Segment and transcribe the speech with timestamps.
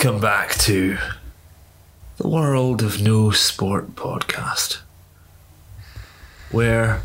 [0.00, 0.96] Welcome back to
[2.18, 4.78] the World of No Sport podcast,
[6.52, 7.02] where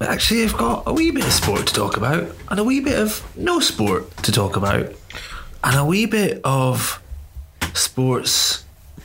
[0.00, 2.98] actually I've got a wee bit of sport to talk about, and a wee bit
[2.98, 4.92] of no sport to talk about,
[5.62, 7.00] and a wee bit of
[7.72, 8.64] sports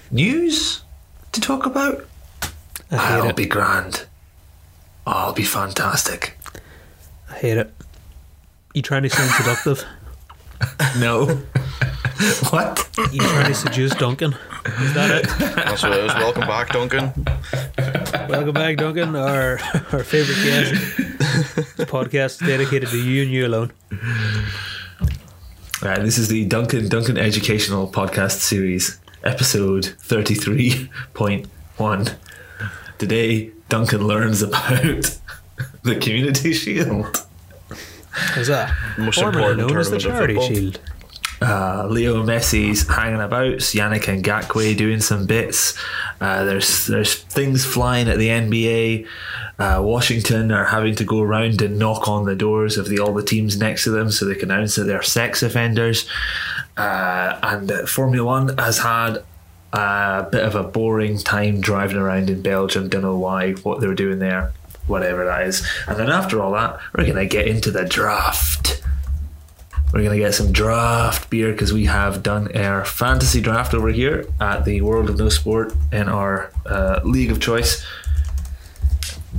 [0.09, 0.81] news
[1.33, 2.03] to talk about.
[2.89, 3.35] I'll it.
[3.35, 4.07] be grand.
[5.05, 6.35] I'll be fantastic.
[7.29, 7.71] I hate it.
[8.73, 9.85] You trying to sound seductive?
[10.97, 11.39] No.
[12.49, 12.89] what?
[13.11, 14.33] You trying to seduce Duncan?
[14.81, 15.55] Is that it?
[15.55, 16.13] That's what it is.
[16.15, 17.13] Welcome back, Duncan.
[18.27, 19.15] Welcome back, Duncan.
[19.15, 19.59] Our
[19.91, 20.71] our favorite guest.
[21.77, 23.71] This podcast dedicated to you and you alone.
[25.81, 31.45] Right, this is the Duncan Duncan Educational Podcast Series, episode thirty-three point
[31.77, 32.07] one.
[32.97, 35.19] Today, Duncan learns about
[35.83, 37.23] the Community Shield.
[38.35, 40.55] Is that Most formerly important known as the tournament Charity.
[40.55, 40.79] Shield?
[41.41, 43.57] Uh, Leo Messi's hanging about.
[43.57, 45.77] Yannick Ngakoue doing some bits.
[46.19, 49.07] Uh, there's there's things flying at the NBA.
[49.59, 53.13] Uh, Washington are having to go around and knock on the doors of the all
[53.13, 56.07] the teams next to them so they can announce that they're sex offenders.
[56.75, 59.23] Uh, and Formula One has had
[59.73, 62.89] a bit of a boring time driving around in Belgium.
[62.89, 64.53] Don't know why, what they were doing there,
[64.87, 65.67] whatever that is.
[65.87, 68.81] And then after all that, we're gonna get into the draft.
[69.93, 73.87] We're going to get some draft beer because we have done our fantasy draft over
[73.89, 77.85] here at the World of No Sport in our uh, league of choice.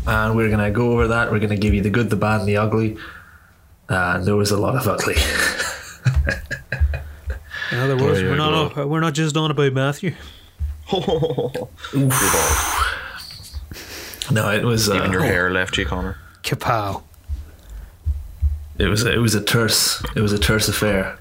[0.07, 1.31] And we're going to go over that.
[1.31, 2.97] We're going to give you the good, the bad, and the ugly.
[3.91, 5.17] And there was a lot of ugly.
[7.71, 10.15] In other words, Oh, we're not go we're not just on about Matthew.
[14.31, 16.19] No, it was Even your uh, hair left you, Connor.
[16.43, 17.03] Kapow!
[18.79, 21.19] It was it was a terse it was a terse affair.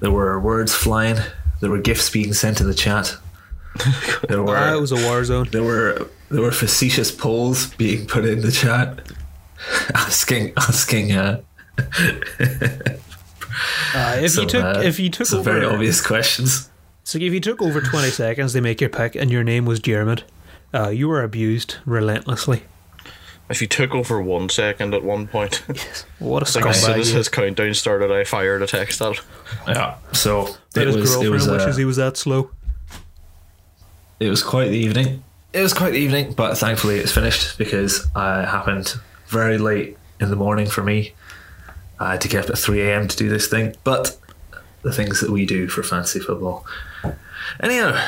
[0.00, 1.16] There were words flying.
[1.60, 3.16] There were gifts being sent in the chat.
[4.28, 5.48] There were Ah, it was a war zone.
[5.52, 9.00] There were there were facetious polls being put in the chat,
[9.94, 11.40] asking asking uh,
[13.94, 16.70] Uh, if some, you took uh, if you took some over very obvious questions.
[17.04, 19.80] so if you took over twenty seconds to make your pick and your name was
[19.80, 20.22] Jermid,
[20.72, 22.62] uh, you were abused relentlessly.
[23.50, 25.56] If you took over one second at one point,
[26.20, 27.00] What a like as soon scumbag!
[27.00, 29.20] as his countdown started, I fired a text out.
[29.66, 29.96] Yeah.
[30.12, 32.50] So That it his was it girlfriend was wishes uh, he was that slow.
[34.20, 35.24] it was quite the evening.
[35.52, 38.94] It was quite the evening, but thankfully it's finished because I happened
[39.26, 41.14] very late in the morning for me.
[41.98, 43.08] I had to get up at three a.m.
[43.08, 44.16] to do this thing, but
[44.82, 46.64] the things that we do for fantasy football.
[47.60, 48.00] Anyhow,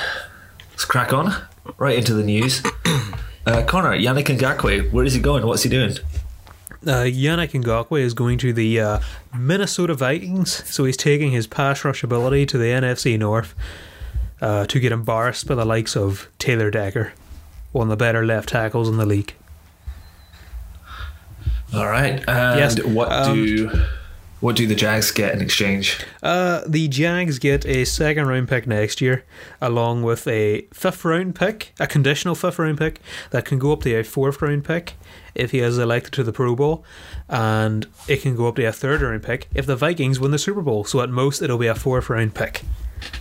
[0.71, 1.35] let's crack on
[1.79, 2.63] right into the news.
[3.45, 5.45] Uh, Connor, Yannick Ngakoue, where is he going?
[5.45, 5.97] What's he doing?
[6.87, 9.01] Uh, Yannick Ngakoue is going to the uh,
[9.37, 13.55] Minnesota Vikings, so he's taking his pass rush ability to the NFC North
[14.41, 17.13] uh, to get embarrassed by the likes of Taylor Decker,
[17.73, 19.35] one of the better left tackles in the league.
[21.75, 22.23] All right.
[22.29, 23.71] And Yes, what um, do
[24.43, 26.05] what do the Jags get in exchange?
[26.21, 29.25] Uh, the Jags get a second round pick next year,
[29.61, 33.83] along with a fifth round pick, a conditional fifth round pick that can go up
[33.83, 34.95] to a fourth round pick
[35.37, 36.85] if he is elected to the Pro Bowl,
[37.29, 40.39] and it can go up to a third round pick if the Vikings win the
[40.39, 40.83] Super Bowl.
[40.83, 42.63] So at most, it'll be a fourth round pick.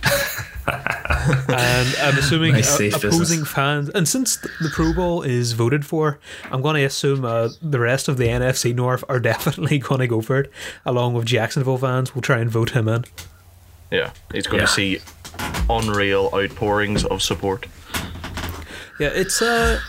[0.66, 3.48] and I'm assuming Nice, uh, opposing business.
[3.48, 6.18] fans, and since the Pro Bowl is voted for,
[6.50, 10.06] I'm going to assume uh, the rest of the NFC North are definitely going to
[10.06, 10.52] go for it,
[10.86, 12.14] along with Jacksonville fans.
[12.14, 13.04] will try and vote him in.
[13.90, 14.66] Yeah, he's going Yeah.
[14.66, 14.98] to see
[15.68, 17.66] unreal outpourings of support.
[19.00, 19.80] Yeah, it's uh,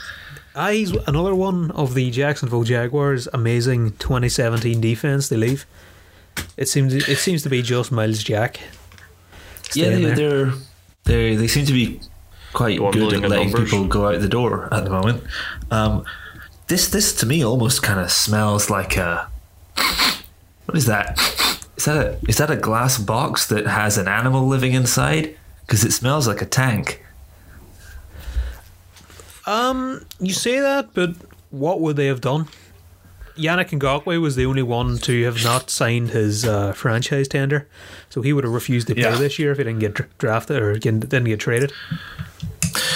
[0.56, 5.30] ah, he's another one of the Jacksonville Jaguars' amazing 2017 defense.
[5.30, 5.66] They leave.
[6.58, 8.60] It seems it seems to be just Myles Jack.
[9.76, 10.16] Yeah, they, there.
[10.16, 10.54] they're
[11.04, 12.00] they they seem to be
[12.54, 13.72] quite good at letting numbers.
[13.72, 15.24] people go out the door at the moment.
[15.72, 16.06] Um,
[16.68, 19.30] this this to me almost kind of smells like a
[20.66, 21.20] what is that?
[21.78, 25.36] Is that a is that a glass box that has an animal living inside?
[25.62, 27.04] Because it smells like a tank.
[29.46, 31.16] Um, you say that, but
[31.52, 32.48] what would they have done?
[33.38, 37.68] Yannick Ngakoue was the only one to have not signed his uh, franchise tender,
[38.10, 39.16] so he would have refused to play Yeah.
[39.16, 41.72] this year if he didn't get drafted or didn't get traded.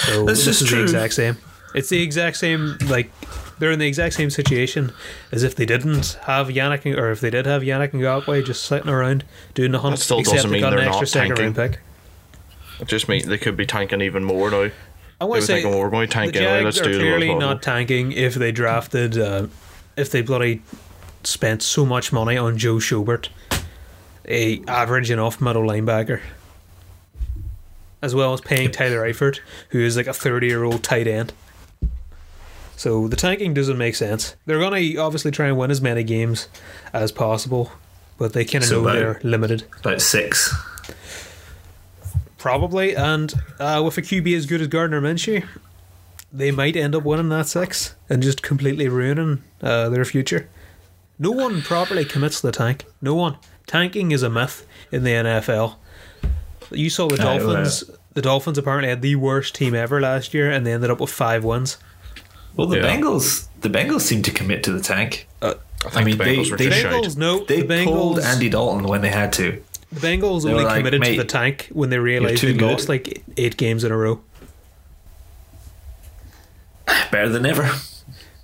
[0.06, 1.36] So This this, is is the exact same.
[1.74, 2.78] It's the exact same.
[2.86, 3.10] Like
[3.58, 4.92] they're in the exact same situation
[5.32, 8.88] as if they didn't have Yannick, or if they did have Yannick Ngakwe just sitting
[8.88, 9.24] around
[9.54, 9.96] doing the hunt.
[9.96, 11.54] That still doesn't mean they're not second tanking.
[11.56, 11.80] round pick.
[12.80, 14.70] It just means they could be tanking even more now.
[15.20, 16.62] I want to say well, we're going to tank the anyway.
[16.62, 19.48] Jags Let's are do clearly not tanking if they drafted, uh,
[19.98, 20.62] if they bloody
[21.24, 23.28] spent so much money on Joe Schobert,
[24.26, 26.20] a average enough middle linebacker.
[28.00, 29.40] as well as paying Tyler Eifert,
[29.70, 31.32] who is like a 30 year old tight end.
[32.76, 34.36] So the tanking doesn't make sense.
[34.46, 36.46] They're going to obviously try and win as many games
[36.92, 37.72] as possible,
[38.18, 39.64] but they kind of So know about- they're limited.
[39.80, 40.54] About six.
[42.36, 45.44] Probably, and uh, with a QB as good as Gardner Minshew,
[46.32, 50.48] they might end up winning that six and just completely ruining uh, their future.
[51.18, 52.84] No one properly commits to the tank.
[53.00, 53.36] No one.
[53.66, 55.76] Tanking is a myth in the NFL.
[56.70, 57.84] You saw the I Dolphins.
[58.14, 61.10] The Dolphins apparently had the worst team ever last year, and they ended up with
[61.10, 61.78] five wins.
[62.56, 62.84] Well, the Yeah.
[62.96, 65.28] Bengals, the Bengals seem to commit to the tank.
[65.42, 68.18] I think I mean, the Bengals they- were they- just Bengals, no, They the pulled
[68.18, 69.62] Andy Dalton when they had to.
[69.92, 72.70] the Bengals They only like, committed to the tank when they realized too they good."
[72.72, 74.20] lost like eight games in a row.
[77.10, 77.70] Better than ever.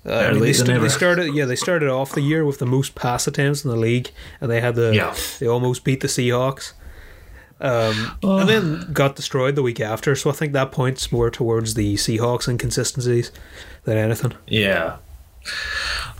[0.07, 2.67] Uh, I mean, they, st- they started, yeah, they started off the year with the
[2.67, 4.11] most pass attempts in the league,
[4.41, 5.15] and they had the, Yeah.
[5.41, 6.73] they almost beat the Seahawks,
[7.61, 8.39] um, Oh.
[8.41, 10.15] and then got destroyed the week after.
[10.15, 13.33] So I think that points more towards the Seahawks inconsistencies
[13.85, 14.35] than anything.
[14.47, 14.97] Yeah.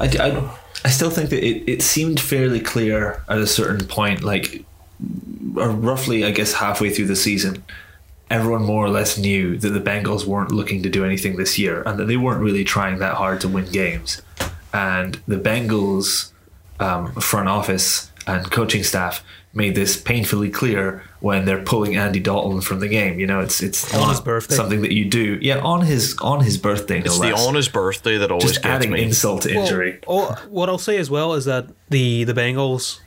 [0.01, 0.51] I, I,
[0.87, 4.65] I still think that it, it seemed fairly clear at a certain point, like
[5.57, 7.63] or roughly, I guess, halfway through the season,
[8.31, 11.83] everyone more or less knew that the Bengals weren't looking to do anything this year
[11.87, 14.23] and that they weren't really trying that hard to win games.
[14.73, 16.33] And the Bengals
[16.81, 19.23] um, front office and coaching staff
[19.53, 23.21] made this painfully clear when they're pulling Andy Dalton from the game.
[23.21, 24.55] You know, it's it's On not his birthday.
[24.57, 25.39] something that you do.
[25.41, 26.99] Yeah, on his on his birthday.
[26.99, 29.03] No It's the less on his birthday that always just gets adding me.
[29.05, 30.01] insult to injury.
[30.09, 32.99] Well, what I'll say as well is that the the Bengals,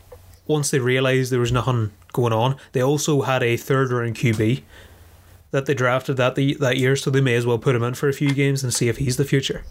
[0.46, 4.62] once they realised there was nothing going on, they also had a third round QB
[5.58, 7.96] that they drafted that the, that year, so they may as well put him in
[7.96, 9.64] for a few games and see if he's the future.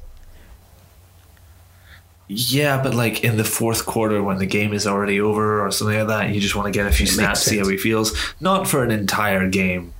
[2.28, 5.96] yeah, but like in the fourth quarter when the game is already over or something
[5.96, 7.72] like that, you just want to get a few makes snaps, see how sense.
[7.72, 8.34] he feels.
[8.40, 9.92] Not for an entire game.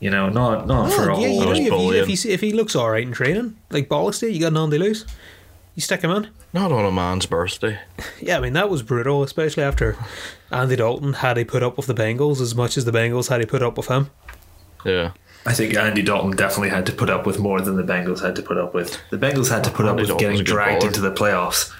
[0.00, 1.40] You know, not not for a Oh, yeah, you whole.
[1.42, 2.02] know, was if he, bullying.
[2.10, 4.52] if, he, if he looks all right in training, like bollocks to you, you got
[4.54, 5.04] nothing to lose.
[5.74, 6.28] You stick him in.
[6.52, 7.78] Not on a man's birthday.
[8.20, 9.96] Yeah, I mean that was brutal, especially after
[10.50, 13.40] Andy Dalton had he put up with the Bengals as much as the Bengals had
[13.40, 14.08] he put up with him.
[14.84, 15.12] Yeah.
[15.46, 18.34] I think Andy Dalton definitely had to put up with more than the Bengals had
[18.36, 18.98] to put up with.
[19.10, 20.86] The Bengals had to put up with Dalton getting dragged baller.
[20.86, 21.72] into the playoffs.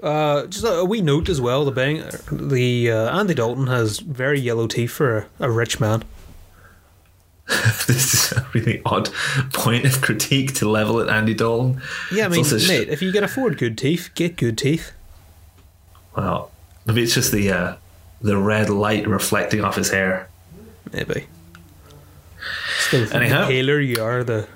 [0.00, 3.98] Uh, just a, a wee note as well: the bang, the uh, Andy Dalton has
[3.98, 6.04] very yellow teeth for a, a rich man.
[7.48, 9.10] this is a really odd
[9.52, 11.82] point of critique to level at Andy Dalton.
[12.12, 14.92] Yeah, I mean, also sh- mate, if you can afford good teeth, get good teeth.
[16.16, 16.52] Well,
[16.86, 17.76] maybe it's just the uh,
[18.20, 20.28] the red light reflecting off his hair.
[20.92, 21.26] Maybe.
[22.78, 23.42] Still, Anyhow.
[23.42, 24.46] the paler you are, the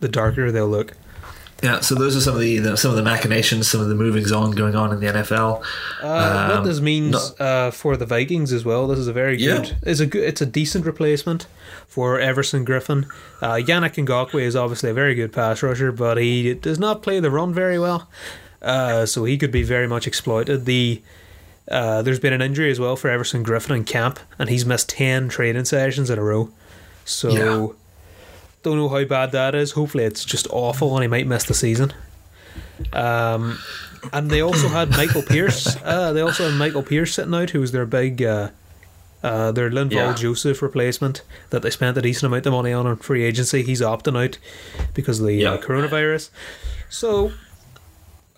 [0.00, 0.92] the darker they'll look.
[1.62, 3.94] Yeah, so those are some of the, the some of the machinations, some of the
[3.94, 5.62] movings on going on in the NFL.
[6.02, 8.86] Uh, what Um, this means no- uh, for the Vikings as well.
[8.88, 9.56] This is a very Yeah.
[9.58, 9.76] good.
[9.82, 10.24] It's a good.
[10.24, 11.46] It's a decent replacement
[11.86, 13.04] for Everson Griffen.
[13.42, 17.20] Uh, Yannick Ngakoue is obviously a very good pass rusher, but he does not play
[17.20, 18.08] the run very well.
[18.62, 20.64] Uh, so he could be very much exploited.
[20.64, 21.02] The
[21.70, 24.88] uh, there's been an injury as well for Everson Griffen in camp, and he's missed
[24.88, 26.48] ten training sessions in a row.
[27.10, 27.76] So Yeah.
[28.62, 29.72] don't know how bad that is.
[29.72, 31.92] Hopefully, it's just awful, and he might miss the season.
[32.92, 33.58] Um,
[34.12, 35.76] and they also had Michael Pierce.
[35.84, 38.50] Uh, they also had Michael Pierce sitting out, who was their big, uh,
[39.22, 40.14] uh, their Linval Yeah.
[40.14, 43.62] Joseph replacement that they spent a decent amount of money on in free agency.
[43.62, 44.38] He's opting out
[44.94, 45.60] because of the uh, Yeah.
[45.60, 46.30] coronavirus.
[46.88, 47.32] So,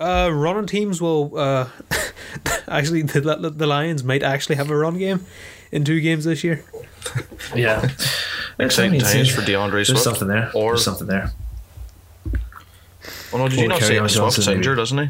[0.00, 1.68] uh, running teams will uh,
[2.68, 3.20] actually the,
[3.54, 5.24] the Lions might actually have a run game
[5.70, 6.64] in two games this year.
[7.54, 7.88] Yeah,
[8.64, 10.02] Exciting It's- times for DeAndre There's Swift.
[10.04, 10.50] something there.
[10.54, 11.32] Or, There's something there.
[13.32, 14.56] oh no, did you or not say Kerryon Swift's Johnson, maybe.
[14.58, 15.08] injured, doesn't he?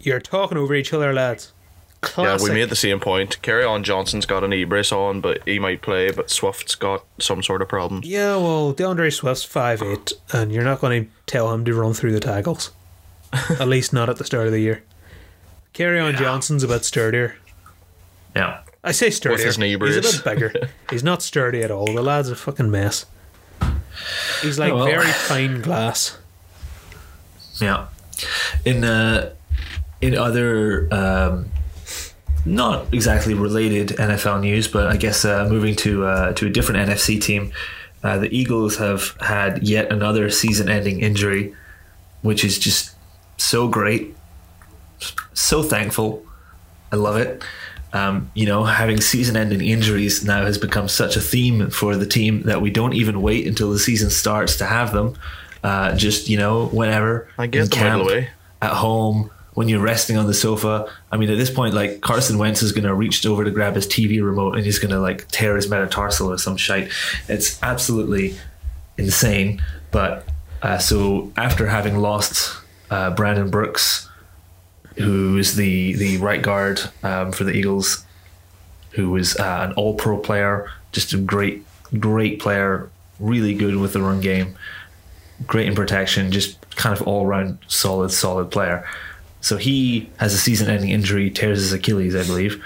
[0.00, 1.52] You're talking over each other, lads.
[2.00, 2.46] Classic.
[2.46, 3.42] Yeah, we made the same point.
[3.42, 7.42] Kerryon Johnson's got an knee brace on, but he might play, but Swift's got some
[7.42, 8.02] sort of problem.
[8.04, 11.94] Yeah, well, DeAndre Swift's five eight, and you're not going to tell him to run
[11.94, 12.70] through the tackles.
[13.60, 14.82] at least not at the start of the year.
[15.74, 17.36] Kerryon Johnson's a bit sturdier.
[18.36, 19.44] Yeah, I say sturdier.
[19.46, 20.52] his knee He's a bit bigger.
[20.90, 21.86] He's not sturdy at all.
[21.92, 23.04] The lad's a fucking mess.
[24.42, 24.86] He's like Oh, well.
[24.86, 26.16] very fine glass.
[27.60, 27.88] yeah.
[28.64, 29.34] In uh,
[30.00, 31.50] in other um,
[32.46, 36.88] not exactly related NFL news, but I guess uh, moving to uh, to a different
[36.88, 37.52] NFC team,
[38.02, 41.54] uh, the Eagles have had yet another season-ending injury,
[42.22, 42.94] which is just
[43.36, 44.14] so great,
[45.34, 46.24] so thankful.
[46.90, 47.42] I love it.
[47.92, 52.42] Um, you know, having season-ending injuries now has become such a theme for the team
[52.42, 55.16] that we don't even wait until the season starts to have them.
[55.64, 58.28] Uh, just you know, whenever I them the way.
[58.60, 60.88] at home, when you're resting on the sofa.
[61.10, 63.74] I mean, at this point, like Carson Wentz is going to reach over to grab
[63.74, 66.92] his TV remote and he's going to like tear his metatarsal or some shite.
[67.26, 68.36] It's absolutely
[68.98, 69.60] insane.
[69.90, 70.28] But
[70.62, 72.56] uh, so after having lost
[72.92, 74.07] uh, Brandon Brooks,
[74.98, 78.04] who is the the right guard um, for the Eagles,
[78.92, 81.64] who was uh, an All Pro player, just a great
[81.98, 84.56] great player, really good with the run game,
[85.46, 88.86] great in protection, just kind of all round solid solid player.
[89.40, 92.62] So he has a season ending injury, tears his Achilles, I believe.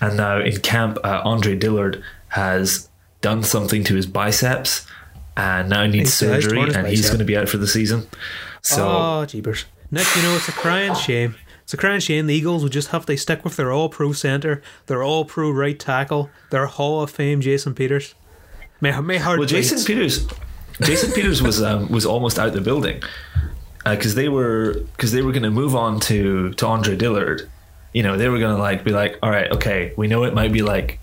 [0.00, 2.88] And now in camp, uh, Andre Dillard has
[3.20, 4.86] done something to his biceps
[5.36, 8.06] and now needs He's- surgery and he's going to be out for the season.
[8.60, 9.64] So oh, jeepers.
[9.90, 11.36] Nick, you know, it's a crying shame.
[11.72, 12.26] A crying shame.
[12.28, 15.50] The Eagles would just have to stick with their all pro centre, their all pro
[15.50, 18.14] right tackle, their Hall of Fame Jason Peters.
[18.80, 19.84] My, my heart well, Jason.
[19.84, 20.28] Peters,
[20.82, 23.02] Jason Peters was um, was almost out the building
[23.84, 27.50] because they were because they were going to move on to to Andre Dillard.
[27.92, 30.34] You know, they were going to like be like, all right, okay, we know it
[30.34, 31.00] might be like,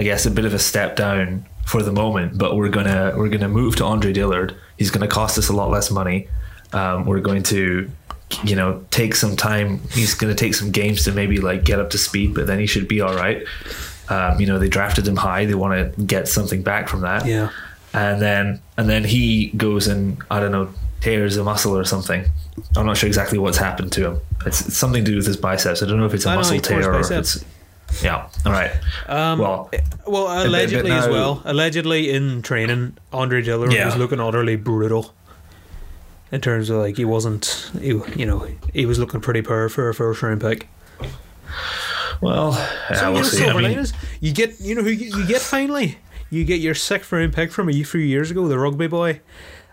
[0.00, 3.28] I guess, a bit of a step down for the moment, but we're gonna we're
[3.28, 4.56] gonna move to Andre Dillard.
[4.78, 6.28] He's going to cost us a lot less money.
[6.72, 7.90] Um, we're going to
[8.44, 11.78] you know take some time he's going to take some games to maybe like get
[11.80, 13.44] up to speed but then he should be all right
[14.10, 17.24] um, you know they drafted him high they want to get something back from that
[17.26, 17.50] Yeah.
[17.94, 20.68] and then and then he goes and I don't know
[21.00, 22.24] tears a muscle or something.
[22.76, 24.20] I'm not sure exactly what's happened to him.
[24.44, 25.80] It's, it's something to do with his biceps.
[25.80, 27.44] I don't know if it's a muscle he tore his tear or if it's
[28.02, 28.28] yeah.
[28.44, 28.72] All right.
[29.06, 29.70] Um, well,
[30.08, 31.42] Well, allegedly as now- well.
[31.44, 33.86] Allegedly in training, Andre Dillard Yeah.
[33.86, 35.14] was looking utterly brutal.
[36.30, 39.88] In terms of like he wasn't, he, you know, he was looking pretty poor for
[39.88, 40.68] a first round pick.
[42.20, 42.52] well,
[42.94, 43.46] So we'll see.
[43.46, 43.86] I mean.
[44.20, 45.98] You get, you know, who you, you get finally.
[46.30, 49.20] You get your sixth round pick from a few years ago, the rugby boy.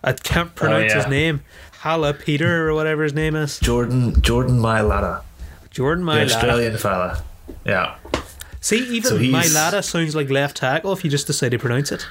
[0.04, 1.02] I can't pronounce Oh, yeah.
[1.04, 1.42] his name.
[1.80, 3.60] Hala Peter or whatever his name is.
[3.60, 5.24] Jordan Jordan Mailata,
[5.72, 6.26] Jordan the Mailata.
[6.36, 7.24] Australian fella.
[7.66, 7.96] Yeah.
[8.62, 12.08] See, even So Mailata sounds like left tackle if you just decide to pronounce it.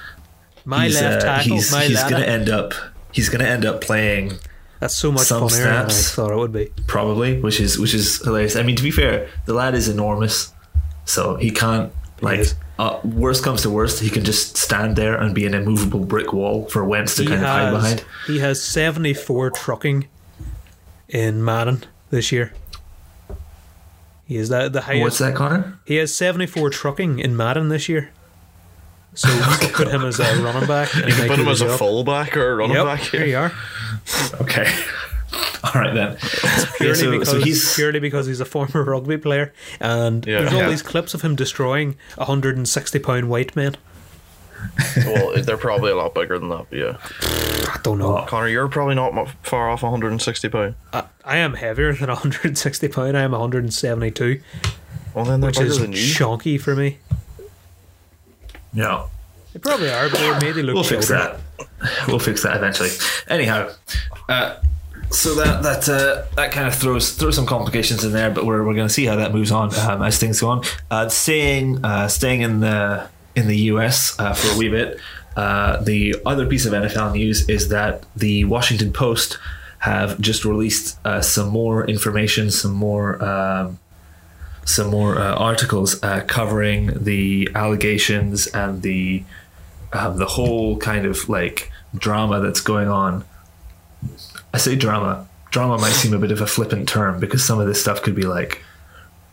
[0.64, 2.74] My left uh, tackle, he's, he's going to end up
[3.14, 4.32] he's going to end up playing
[4.80, 6.14] That's so much some than I snaps.
[6.14, 6.70] thought it would be.
[6.86, 8.56] probably, which is which is hilarious.
[8.56, 10.52] I mean, to be fair, the lad is enormous,
[11.04, 12.40] so he can't like.
[12.40, 12.54] is.
[12.76, 16.32] Uh, worst comes to worst, he can just stand there and be an immovable brick
[16.32, 18.04] wall for Wentz to He kind of hide behind.
[18.26, 20.08] he has 74 trucking
[21.08, 22.52] in Madden this year.
[24.26, 25.02] He is that the highest.
[25.02, 25.78] What's that, Connor?
[25.86, 28.10] He has 74 trucking in Madden this year.
[29.14, 30.92] So you could put him as a running back.
[30.94, 33.00] and You he can put him as a fullback or a running Yep, back.
[33.00, 33.52] here you are.
[34.40, 34.72] Okay.
[35.64, 36.16] All right then.
[36.76, 39.52] Purely, Yeah, so, because, so he's purely because he's a former rugby player.
[39.80, 40.40] And Yeah.
[40.40, 40.68] there's all Yeah.
[40.68, 43.76] these clips of him destroying 160 pound white men.
[45.06, 46.66] well, they're probably a lot bigger than that.
[46.70, 46.96] But yeah,
[47.72, 48.18] I don't know.
[48.18, 48.24] Oh.
[48.26, 50.74] Connor, you're probably not far off 160 pound.
[50.92, 53.16] I, I am heavier than 160 pound.
[53.16, 54.40] I am 172,
[55.14, 55.98] Well, then they're which bigger is than you.
[55.98, 56.98] chonky for me.
[58.74, 59.06] Yeah.
[59.52, 61.38] They probably are, but they they look We'll fix children.
[61.58, 62.08] that.
[62.08, 62.90] We'll fix that eventually.
[63.28, 63.70] Anyhow,
[64.28, 64.56] uh,
[65.10, 68.64] so that that uh, that kind of throws throws some complications in there, but we're,
[68.66, 70.62] we're going to see how that moves on um, as things go on.
[70.90, 74.98] Uh, staying uh, staying in the in the US uh, for a wee bit.
[75.36, 79.38] Uh, the other piece of NFL news is that the Washington Post
[79.80, 83.22] have just released uh, some more information, some more.
[83.24, 83.78] Um,
[84.64, 89.24] some more uh, articles uh, covering the allegations and the
[89.92, 93.24] um, the whole kind of like drama that's going on.
[94.52, 95.28] I say drama.
[95.50, 98.16] Drama might seem a bit of a flippant term because some of this stuff could
[98.16, 98.62] be like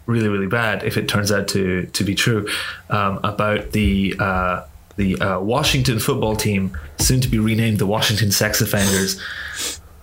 [0.06, 2.48] really, really bad if it turns out to to be true.
[2.90, 4.64] Um, about the uh,
[4.98, 9.20] the uh, Washington football team, soon to be renamed the Washington Sex Offenders.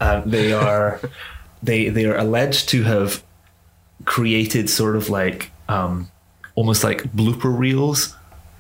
[0.01, 1.01] Uh, they are
[1.63, 3.23] they they are alleged to have
[4.05, 6.11] created sort of like um,
[6.55, 8.15] almost like blooper reels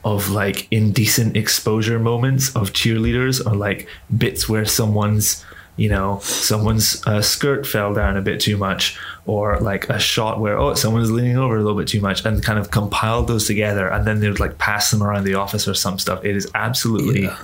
[0.04, 5.44] of like indecent exposure moments of cheerleaders or like bits where someone's
[5.76, 10.40] you know someone's uh, skirt fell down a bit too much or like a shot
[10.40, 13.46] where oh someone's leaning over a little bit too much and kind of compiled those
[13.46, 16.36] together and then they would like pass them around the office or some stuff it
[16.36, 17.38] is absolutely Yeah.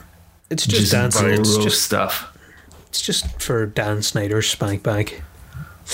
[0.51, 1.31] It's just just dancing.
[1.31, 2.31] It's just, stuff
[2.89, 5.21] it's just for Dan Snyder's spank bank.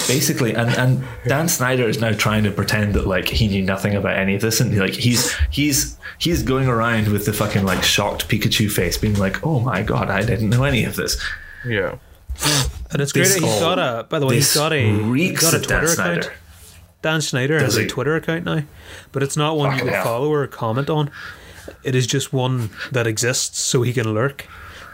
[0.06, 3.96] Basically and and dan snyder is now trying to pretend that like he knew nothing
[3.96, 7.82] about any of this and like he's he's he's going around with the fucking like
[7.82, 11.20] shocked pikachu face being like oh my god i didn't know any of this
[11.66, 11.96] Yeah.
[12.92, 13.24] And it's great.
[13.24, 14.04] This that He's all- got a.
[14.04, 14.80] By the way, he's this got a.
[14.80, 16.20] He's reeks got a of Dan Twitter Snyder.
[16.20, 16.32] account.
[17.02, 17.86] Dan Snyder Does has a?
[17.88, 18.62] Twitter account now,
[19.12, 20.04] but it's not one Fucking you can hell.
[20.04, 21.10] follow or comment on.
[21.82, 24.46] It is just one that exists so he can lurk.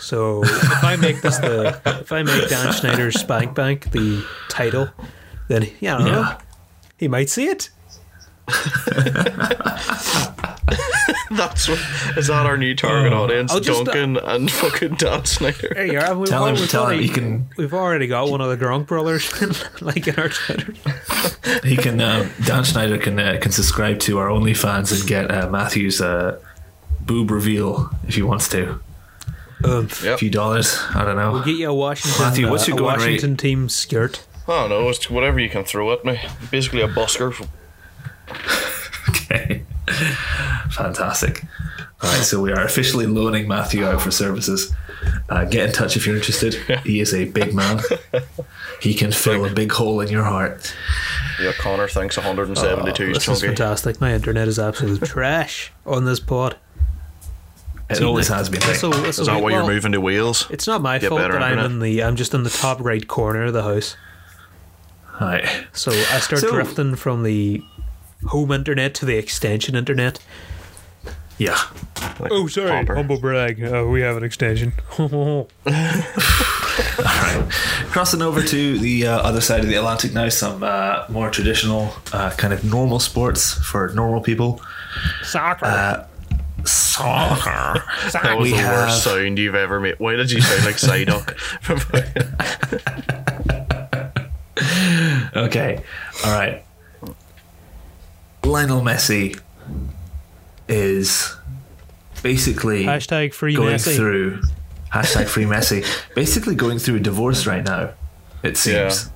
[0.06, 4.88] So if I make this the if I make Dan Snyder's Spank Bank the title,
[5.48, 6.20] then yeah, I don't know.
[6.20, 6.38] Yeah.
[6.96, 7.70] He might see it.
[11.28, 11.80] That's what,
[12.16, 13.50] is that our new target audience?
[13.50, 15.72] I'll just- Duncan and fucking Dan Snyder.
[15.74, 16.16] There you are.
[16.16, 18.64] We've, Tell him- we've tell him already, he can- We've already got one of the
[18.64, 19.28] Gronk brothers,
[19.82, 20.72] like in our Twitter.
[21.64, 25.50] He can uh, Dan Snyder can uh, can subscribe to our OnlyFans and get uh,
[25.50, 26.40] Matthew's uh,
[27.00, 28.80] boob reveal if he wants to.
[29.64, 30.18] Um, A Yep.
[30.18, 31.32] few dollars, I don't know.
[31.32, 33.02] We'll get you a Washington, Matthew, what's uh, your a going rate?
[33.04, 34.24] Washington team skirt.
[34.46, 34.88] I don't know.
[34.90, 36.20] It's whatever you can throw at me.
[36.50, 37.46] Basically a busker.
[39.08, 39.62] Okay.
[40.70, 41.44] Fantastic.
[42.02, 44.74] All right, so we are officially loaning Matthew out for services.
[45.28, 46.54] Uh, get in touch if you're interested.
[46.84, 47.80] He is a big man.
[48.82, 50.74] He can fill a big hole in your heart.
[51.40, 54.02] Yeah, Connor thinks 172 is This is fantastic.
[54.02, 56.56] My internet is absolute trash on this pod.
[57.88, 58.60] It always has been.
[58.60, 60.46] This'll- this'll Is that be- why well, you're moving to Wales?
[60.50, 61.70] It's not my Get fault better that I'm internet.
[61.70, 62.02] in the.
[62.02, 63.96] I'm just in the top right corner of the house.
[65.20, 65.46] All right.
[65.72, 67.62] So I start So- drifting from the
[68.26, 70.18] home internet to the extension internet.
[71.38, 71.58] Yeah.
[72.18, 72.94] Like Oh, sorry, Hopper.
[72.96, 73.62] humble brag.
[73.62, 74.72] Uh, we have an extension.
[74.98, 75.46] All
[77.04, 77.46] right.
[77.90, 81.92] Crossing over to the uh, other side of the Atlantic now, some uh, more traditional,
[82.12, 84.60] uh, kind of normal sports for normal people.
[85.22, 86.06] Soccer.
[86.66, 87.82] Soccer.
[88.12, 89.96] That was we the have- worst sound you've ever made.
[89.98, 91.34] Why did you sound like Psyduck?
[95.36, 95.82] Okay.
[96.24, 96.64] All right.
[98.44, 99.38] Lionel Messi
[100.68, 101.34] is
[102.22, 103.96] basically Hashtag free going Messi.
[103.96, 104.40] through
[104.92, 105.84] hashtag free Messi.
[106.14, 107.90] Basically going through a divorce right now.
[108.42, 109.10] It seems.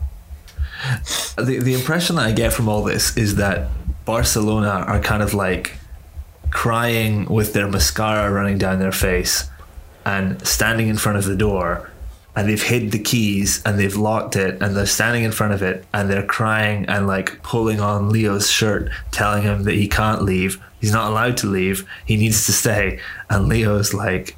[1.37, 3.69] The the impression that I get from all this is that
[4.05, 5.77] Barcelona are kind of like
[6.51, 9.49] crying with their mascara running down their face
[10.05, 11.91] and standing in front of the door
[12.37, 15.63] and they've hid the keys and they've locked it and they're standing in front of
[15.63, 20.23] it and they're crying and like pulling on Leo's shirt telling him that he can't
[20.23, 23.01] leave he's not allowed to leave he needs to stay.
[23.29, 24.37] And Leo's like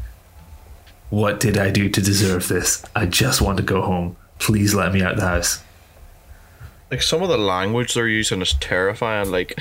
[1.11, 2.83] what did I do to deserve this?
[2.97, 4.17] I just want to go home.
[4.39, 5.63] Please let me out the house
[6.93, 9.31] like some of the language they're using is terrifying.
[9.31, 9.59] Like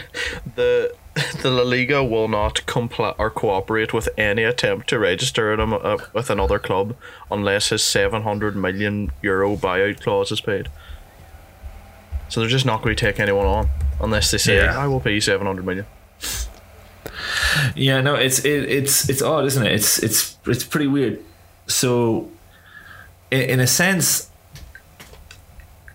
[0.55, 0.93] the
[1.41, 5.97] the La Liga will not comply or cooperate with any attempt to register him uh,
[6.13, 6.95] with another club
[7.31, 10.67] unless his 700 million euro buyout clause is paid.
[12.27, 13.69] So they're just not going to take anyone on
[14.01, 14.77] unless they say, Yeah.
[14.77, 15.85] "I will pay you 700 million."
[17.75, 19.71] Yeah, no, it's it, it's it's odd, isn't it?
[19.71, 21.19] It's it's it's pretty weird.
[21.67, 22.29] So,
[23.29, 24.30] in, in a sense,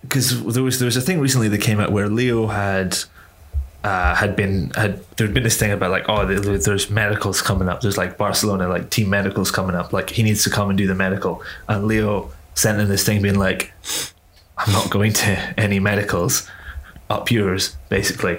[0.09, 2.97] because there was there was a thing recently that came out where Leo had
[3.85, 7.69] uh, had been had there'd been this thing about like oh there- there's medicals coming
[7.69, 7.81] up.
[7.81, 9.92] There's like Barcelona like team medicals coming up.
[9.92, 13.21] Like he needs to come and do the medical, and Leo sent him this thing
[13.23, 13.73] being like,
[14.59, 16.49] I'm not going to any medicals,
[17.11, 18.38] up yours, basically.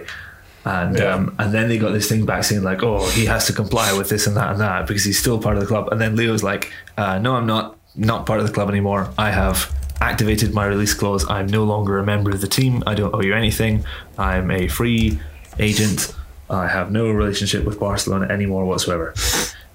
[0.65, 1.13] And Yeah.
[1.13, 3.93] um, and then they got this thing back saying like, oh, he has to comply
[3.97, 5.87] with this and that and that because he's still part of the club.
[5.91, 9.09] And then Leo's like, uh, no, I'm not not part of the club anymore.
[9.17, 11.29] I have activated my release clause.
[11.29, 12.83] I'm no longer a member of the team.
[12.85, 13.85] I don't owe you anything.
[14.17, 15.19] I'm a free
[15.59, 16.15] agent.
[16.49, 19.13] I have no relationship with Barcelona anymore whatsoever.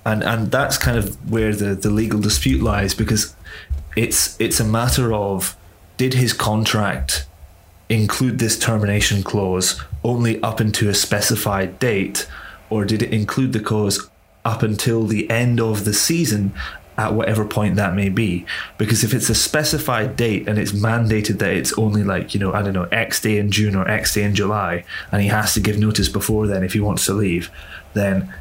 [0.05, 3.35] And and that's kind of where the, the legal dispute lies because
[3.97, 5.57] it's it's a matter of
[5.97, 7.27] did his contract
[7.89, 12.27] include this termination clause only up until a specified date,
[12.71, 14.09] or did it include the clause
[14.45, 16.53] up until the end of the season
[17.03, 18.47] at whatever point that may be?
[18.79, 22.53] Because if it's a specified date and it's mandated that it's only like, you know,
[22.53, 25.55] I don't know, X day in June or X day in July, and he has
[25.55, 27.51] to give notice before then if he wants to leave,
[27.95, 28.33] then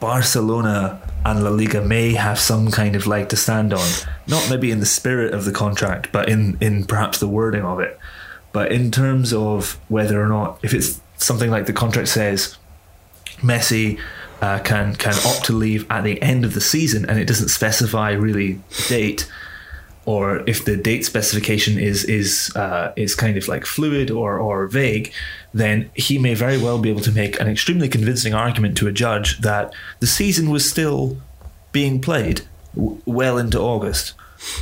[0.00, 3.88] Barcelona and La Liga may have some kind of leg to stand on.
[4.26, 7.78] Not maybe in the spirit of the contract, but in, in perhaps the wording of
[7.80, 7.98] it.
[8.52, 12.56] But in terms of whether or not, if it's something like the contract says,
[13.38, 14.00] Messi
[14.40, 17.48] uh, can can opt to leave at the end of the season, and it doesn't
[17.48, 19.30] specify really the date,
[20.04, 24.66] or if the date specification is is uh, is kind of like fluid or or
[24.66, 25.12] vague,
[25.52, 28.92] then he may very well be able to make an extremely convincing argument to a
[28.92, 31.16] judge that the season was still
[31.72, 32.42] being played
[32.74, 34.14] w- well into August,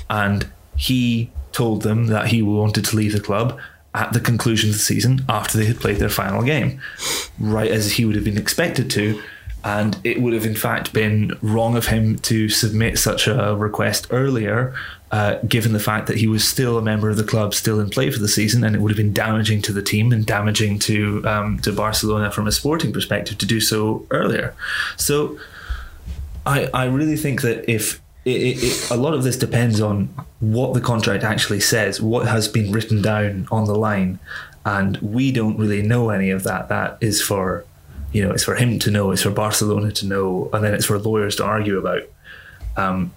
[0.08, 3.58] and he told them that he wanted to leave the club
[3.94, 6.78] at the conclusion of the season after they had played their final game,
[7.38, 9.20] right as he would have been expected to.
[9.66, 14.06] And it would have, in fact, been wrong of him to submit such a request
[14.10, 14.72] earlier,
[15.10, 17.90] uh, given the fact that he was still a member of the club, still in
[17.90, 20.78] play for the season, and it would have been damaging to the team and damaging
[20.78, 24.54] to um, to Barcelona from a sporting perspective to do so earlier.
[24.96, 25.36] So,
[26.44, 30.08] I I really think that if it, it, it, a lot of this depends on
[30.38, 34.20] what the contract actually says, what has been written down on the line,
[34.64, 36.68] and we don't really know any of that.
[36.68, 37.64] That is for,
[38.16, 40.86] you know, it's for him to know, it's for Barcelona to know, and then it's
[40.86, 42.00] for lawyers to argue about.
[42.74, 43.12] Um,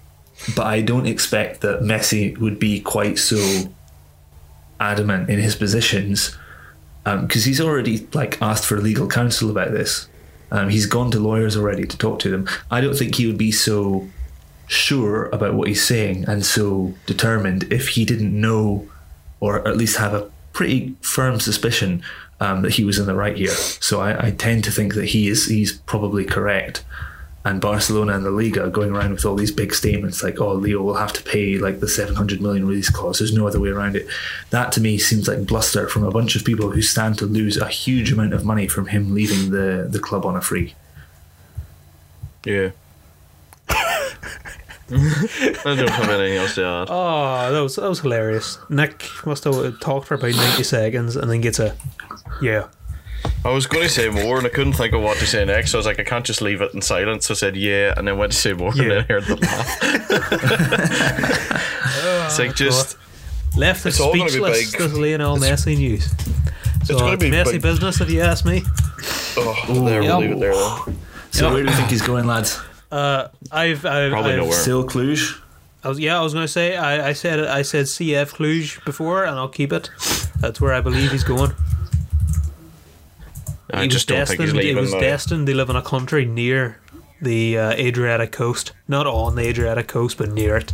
[0.54, 3.72] but I don't expect that Messi would be quite so
[4.78, 6.36] adamant in his positions
[7.04, 10.06] because he's already like asked for legal counsel about this.
[10.50, 12.46] Um, he's gone to lawyers already to talk to them.
[12.70, 14.06] I don't think he would be so
[14.66, 18.86] sure about what he's saying and so determined if he didn't know
[19.40, 22.02] or at least have a pretty firm suspicion
[22.40, 23.50] um, that he was in the right here.
[23.50, 26.84] So I, I tend to think that he is he's probably correct.
[27.42, 30.82] And Barcelona and the Liga going around with all these big statements like, "Oh, Leo
[30.82, 33.96] will have to pay like the 700 million release clause." There's no other way around
[33.96, 34.06] it.
[34.50, 37.56] That to me seems like bluster from a bunch of people who stand to lose
[37.56, 40.74] a huge amount of money from him leaving the the club on a free.
[42.44, 42.70] Yeah.
[45.64, 46.88] I don't have anything else to add.
[46.90, 48.58] Oh, that was that was hilarious.
[48.68, 51.74] Nick must have talked for about ninety seconds and then gets a
[52.42, 52.66] yeah.
[53.44, 55.72] I was going to say more and I couldn't think of what to say next.
[55.72, 57.26] So I was like, I can't just leave it in silence.
[57.26, 58.82] So I said, yeah, and then went to say more Yeah.
[58.82, 59.78] and then heard the laugh.
[62.26, 62.96] it's like ah, just.
[62.96, 62.98] Uh,
[63.58, 64.70] left us It's all gonna be speechless.
[64.72, 64.80] big.
[64.80, 66.08] This Lionel Messi news.
[66.84, 67.62] So gonna it's be Messi big.
[67.62, 68.62] business, if you ask me.
[69.36, 70.16] Oh, there, yeah.
[70.16, 70.98] we'll leave it there then.
[71.30, 71.52] So Yeah.
[71.54, 72.58] where do you think he's going, lads?
[72.90, 74.52] Uh, I've, I've, Probably I've nowhere.
[74.52, 75.40] Still Cluj.
[75.82, 78.84] I was, yeah, I was going to say I, I said I said CF Cluj
[78.84, 79.88] before, and I'll keep it.
[80.40, 81.52] That's where I believe he's going.
[83.72, 84.68] I he just was don't think he's destined.
[84.68, 85.00] He was now.
[85.00, 86.80] destined to live in a country near
[87.22, 90.72] the uh, Adriatic coast, not on the Adriatic coast, but near it.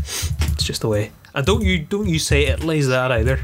[0.00, 1.12] It's just the way.
[1.34, 3.40] And don't you don't you say Italy's that either?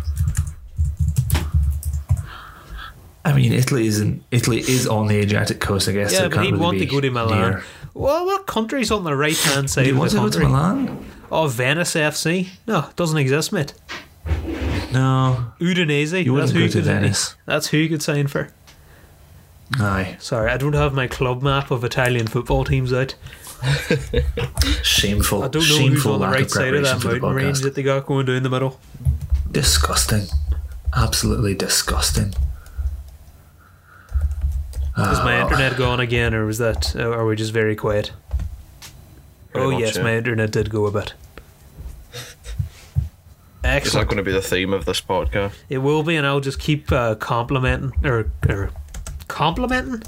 [3.24, 4.24] I mean, Italy isn't.
[4.30, 6.12] Italy is on the Adriatic coast, I guess.
[6.12, 7.50] so yeah, it but can't he'd really want to go to Milan.
[7.50, 7.64] near.
[7.94, 10.28] Well, what country's on the right hand side Do you of want the to go
[10.30, 10.52] to country?
[10.52, 11.04] Milan?
[11.30, 12.48] Oh, Venice FC.
[12.66, 13.74] No, it doesn't exist, mate.
[14.92, 15.52] No.
[15.60, 16.24] Udinese.
[16.24, 17.34] You that's wouldn't who go to Venice.
[17.46, 18.50] That's who you could sign for.
[19.78, 20.16] Aye.
[20.18, 23.14] Sorry, I don't have my club map of Italian football teams out.
[24.82, 25.42] Shameful.
[25.42, 27.20] I don't know Shameful who's on the lack right side of that preparation for the
[27.20, 28.80] mountain range that they got going down the middle.
[29.50, 30.26] Disgusting.
[30.96, 32.34] Absolutely disgusting.
[34.98, 36.96] Is Ah, my internet gone again, or was that?
[36.96, 38.10] Or are we just very quiet?
[39.52, 40.02] Pretty oh yes, yeah.
[40.02, 41.14] my internet did go a bit.
[43.64, 45.52] Is that going to be the theme of this podcast?
[45.68, 48.70] It will be, and I'll just keep uh, complimenting or, or
[49.28, 50.02] complimenting,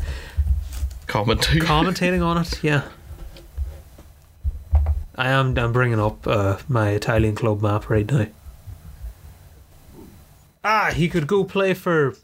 [1.06, 1.60] Commenting.
[1.60, 2.62] commentating on it.
[2.64, 2.82] Yeah,
[5.16, 5.56] I am.
[5.58, 8.26] I'm bringing up uh, my Italian club map right now.
[10.64, 12.14] Ah, he could go play for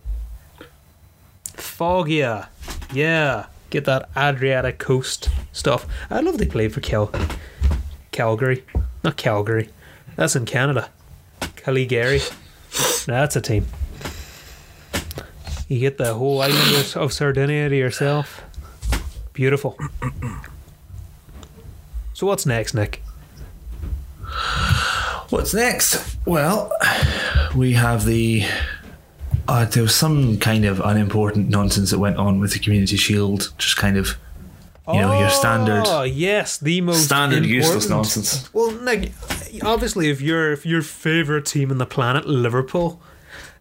[1.60, 2.48] Foggia.
[2.92, 5.86] Yeah, get that Adriatic coast stuff.
[6.10, 7.10] I'd love they played for Cal-
[8.12, 8.64] Calgary,
[9.04, 9.70] not Calgary.
[10.16, 10.88] That's in Canada.
[11.56, 12.20] Caligari.
[13.06, 13.66] That's a team.
[15.68, 18.42] You get the whole island of Sardinia to yourself.
[19.32, 19.76] Beautiful.
[22.14, 23.02] So what's next, Nick?
[25.30, 26.16] What's next?
[26.24, 26.72] Well,
[27.54, 28.44] we have the.
[29.48, 33.52] Uh, there was some kind of unimportant nonsense that went on with the Community Shield,
[33.58, 34.16] just kind of,
[34.88, 38.48] you know, your standard, Oh yes, the most standard useless nonsense.
[38.52, 39.12] Well, Nick,
[39.62, 43.00] obviously, if your if your favorite team in the planet, Liverpool,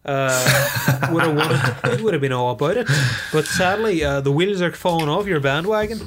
[0.06, 2.88] uh, would have wanted, it would have been all about it.
[3.32, 6.00] But sadly, uh, the wheels are falling off your bandwagon.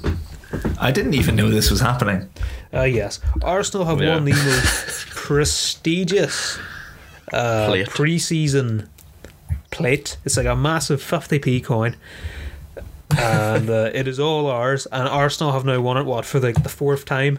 [0.81, 2.29] I didn't even know this was happening.
[2.73, 4.15] Uh, yes, Arsenal have Yeah.
[4.15, 6.59] won the most prestigious
[7.33, 8.89] uh, pre-season
[9.79, 10.17] plate.
[10.25, 11.97] It's like a massive 50p coin.
[13.17, 14.87] And uh, it is all ours.
[14.93, 17.39] And Arsenal have now won it, what, for like the fourth time?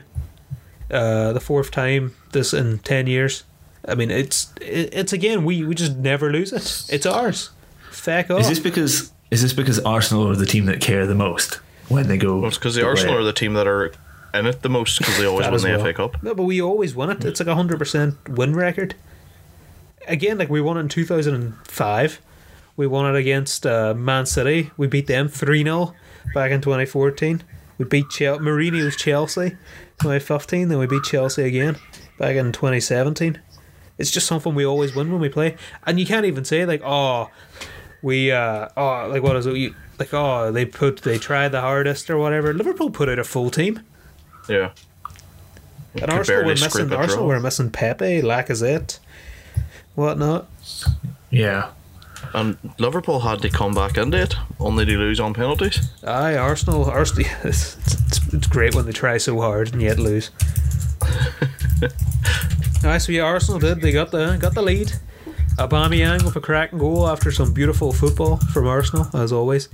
[0.89, 3.43] Uh, the fourth time this in 10 years.
[3.87, 6.93] I mean, it's it's again, we, we just never lose it.
[6.93, 7.51] It's ours.
[7.91, 8.41] Feck off.
[8.41, 11.55] Is this because is this because Arsenal are the team that care the most
[11.87, 12.39] when they go?
[12.39, 12.89] Well, it's because the away?
[12.89, 13.93] Arsenal are the team that are
[14.33, 15.85] in it the most because they always win the well.
[15.85, 16.23] FA Cup.
[16.23, 17.23] No, but we always win it.
[17.23, 18.95] It's like a hundred percent win record.
[20.07, 22.19] Again, like we won it in two thousand and five.
[22.79, 24.71] We won it against uh, Man City.
[24.77, 25.93] We beat them three 0
[26.33, 27.43] back in twenty fourteen.
[27.77, 29.57] We beat Chel- Mourinho's Chelsea
[29.99, 30.69] twenty fifteen.
[30.69, 31.75] Then we beat Chelsea again
[32.17, 33.41] back in twenty seventeen.
[33.97, 36.81] It's just something we always win when we play, and you can't even say like,
[36.85, 37.29] oh,
[38.01, 39.57] we, uh, oh, like what is it?
[39.57, 42.53] You, like, oh, they put, they tried the hardest or whatever.
[42.53, 43.81] Liverpool put out a full team.
[44.47, 44.71] Yeah.
[45.95, 46.69] And Could Arsenal were barely missing.
[46.69, 47.35] scrape a Arsenal draw.
[47.35, 48.99] were missing Pepe, Lacazette,
[49.95, 50.47] whatnot.
[51.29, 51.71] Yeah,
[52.33, 55.89] And Liverpool had to come back into it, only to lose on penalties.
[56.03, 56.85] Aye, Arsenal.
[56.85, 57.29] Arsenal.
[57.43, 60.31] It's, it's, it's great when they try so hard and yet lose.
[62.83, 63.81] Aye, so yeah, Arsenal did.
[63.81, 64.93] They got the got the lead,
[65.57, 69.67] Aubameyang with a cracking goal after some beautiful football from Arsenal, as always.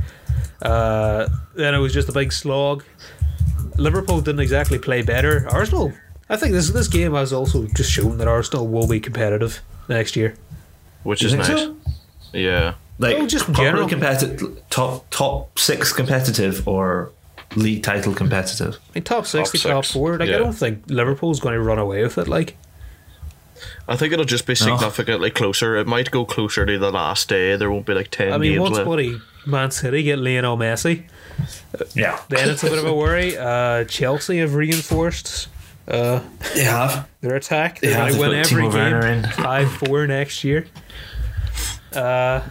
[0.61, 2.83] Uh, then it was just a big slog.
[3.77, 5.47] Liverpool didn't exactly play better.
[5.49, 5.93] Arsenal,
[6.29, 10.15] I think this this game has also just shown that Arsenal will be competitive next
[10.15, 10.35] year.
[11.03, 11.47] which You is nice.
[11.47, 11.75] so?
[12.35, 12.73] Yeah.
[12.97, 13.87] Like Oh, just in general.
[13.89, 17.11] competitive, top top six competitive or
[17.55, 18.75] league title competitive.
[18.75, 20.17] I mean, top six Top to top six, four.
[20.17, 22.27] Like I don't think Liverpool's going to run away with it.
[22.27, 22.55] Like
[23.87, 25.75] I think it'll just be significantly closer.
[25.75, 27.55] It might go closer to the last day.
[27.55, 28.85] There won't be like ten I mean, games once left.
[28.85, 31.03] bloody Man City get Lionel Messi,
[31.93, 33.37] Yeah, then it's a bit of a worry.
[33.37, 35.49] Uh, Chelsea have reinforced
[35.87, 36.21] uh,
[36.55, 37.07] they have.
[37.21, 37.79] their attack.
[37.79, 38.17] They They're have.
[38.17, 39.29] going to win every Timo Werner game in.
[39.31, 40.65] five four next year.
[41.95, 42.41] Uh,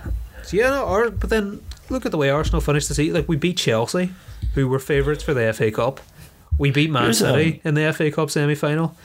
[0.43, 3.15] so yeah, no, Ar- but then look at the way Arsenal finished the season.
[3.15, 4.11] Like we beat Chelsea,
[4.55, 6.01] who were favourites for the FA Cup.
[6.59, 8.97] We beat Man Here's a- City in the FA Cup semi final.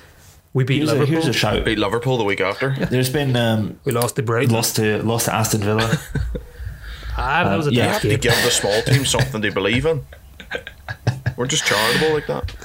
[0.54, 1.12] We beat Here's a, Liverpool.
[1.14, 1.64] here's a shout.
[1.64, 2.76] Beat Liverpool the week after.
[2.90, 4.54] There's been um, we lost to Brighton.
[4.54, 5.98] lost to lost to Aston Villa.
[7.22, 7.80] Ah, that was a yeah.
[7.80, 8.20] You tough have to game.
[8.20, 10.06] give the small team something to believe in.
[11.36, 12.56] We're just charitable like that.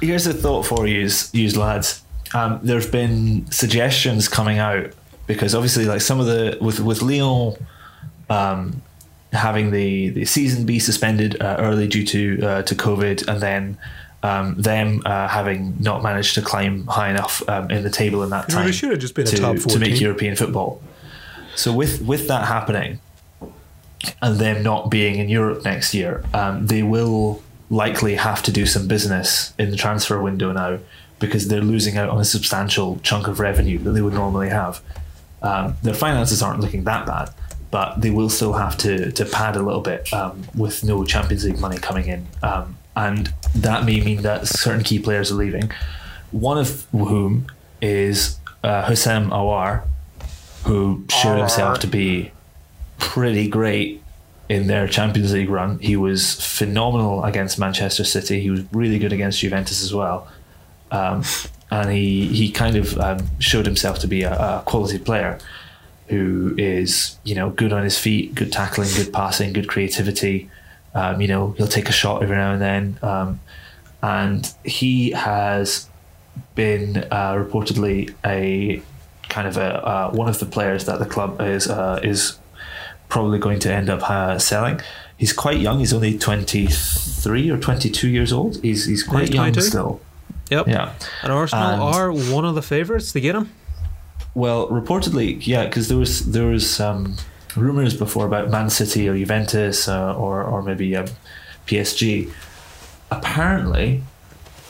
[0.00, 2.02] Here's a thought for you, you lads.
[2.32, 4.92] Um, there's been suggestions coming out
[5.26, 7.54] because obviously, like some of the with with Lyon
[8.30, 8.82] um,
[9.32, 13.78] having the, the season be suspended uh, early due to uh, to COVID, and then
[14.22, 18.30] um, them uh, having not managed to climb high enough um, in the table in
[18.30, 20.00] that time they should have just been a to, top to make.
[20.00, 20.82] European football.
[21.56, 23.00] So with with that happening,
[24.22, 28.66] and them not being in Europe next year, um, they will likely have to do
[28.66, 30.78] some business in the transfer window now
[31.18, 34.82] because they're losing out on a substantial chunk of revenue that they would normally have.
[35.44, 37.28] Um, their finances aren't looking that bad,
[37.70, 41.44] but they will still have to to pad a little bit um, with no Champions
[41.44, 45.70] League money coming in, um, and that may mean that certain key players are leaving.
[46.32, 47.46] One of whom
[47.82, 49.86] is uh, Houssem Aouar,
[50.64, 52.32] who showed himself to be
[52.98, 54.02] pretty great
[54.48, 55.78] in their Champions League run.
[55.78, 58.40] He was phenomenal against Manchester City.
[58.40, 60.26] He was really good against Juventus as well.
[60.90, 61.22] Um,
[61.70, 65.38] and he, he kind of um, showed himself to be a, a quality player
[66.08, 70.50] who is, you know, good on his feet, good tackling, good passing, good creativity.
[70.94, 72.98] Um, you know, he'll take a shot every now and then.
[73.02, 73.40] Um,
[74.02, 75.88] and he has
[76.54, 78.82] been uh, reportedly a
[79.28, 82.38] kind of a uh, one of the players that the club is uh, is
[83.08, 84.80] probably going to end up uh, selling.
[85.16, 85.78] He's quite young.
[85.78, 88.60] He's only twenty three or twenty two years old.
[88.62, 89.60] He's he's quite young 22.
[89.62, 90.00] still.
[90.54, 90.68] Yep.
[90.68, 90.92] Yeah.
[91.22, 93.50] And Arsenal And- are one of the favourites to get him.
[94.34, 97.16] Well, reportedly, yeah, because there was there was um,
[97.56, 101.06] rumors before about Man City or Juventus uh, or or maybe um,
[101.66, 102.32] PSG.
[103.10, 104.02] Apparently,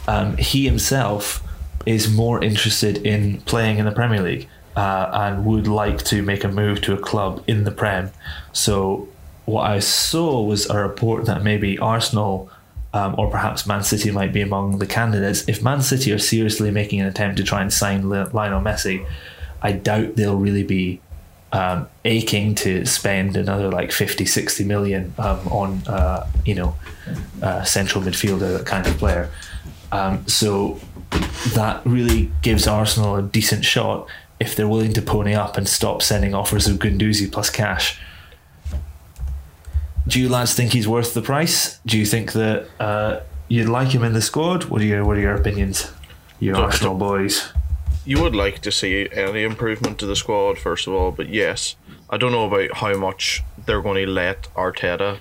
[0.09, 1.43] um, he himself
[1.87, 6.45] is more interested in playing in the Premier League uh, and would like to make
[6.45, 8.11] a move to a club in the Prem.
[8.53, 9.09] So,
[9.47, 12.51] what I saw was a report that maybe Arsenal.
[12.95, 15.49] Um, or perhaps Man City might be among the candidates.
[15.49, 19.05] If Man City are seriously making an attempt to try and sign Lionel Messi,
[19.61, 21.01] I doubt they'll really be
[21.55, 26.77] um, aching to spend another like 50, 60 million um, on, uh, you know,
[27.43, 29.31] uh, central midfielder, that kind of player.
[29.93, 30.81] Um, so
[31.55, 34.09] that really gives Arsenal a decent shot
[34.41, 38.01] if they're willing to pony up and stop sending offers of Guendouzi plus cash.
[40.07, 41.79] Do you lads think he's worth the price?
[41.87, 44.65] Do you think that uh, you'd like him in the squad?
[44.65, 45.91] What are your What are your opinions,
[46.41, 47.53] you Look, Arsenal boys?
[48.05, 51.77] You would like to see any improvement to the squad, first of all, but yes,
[52.11, 55.19] I don't know about how much they're going to let Arteta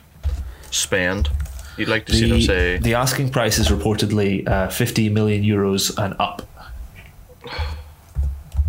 [0.69, 1.29] spend.
[1.77, 5.43] You'd like to see them The, say, the asking price is reportedly uh, 50 million
[5.43, 6.41] euros and up.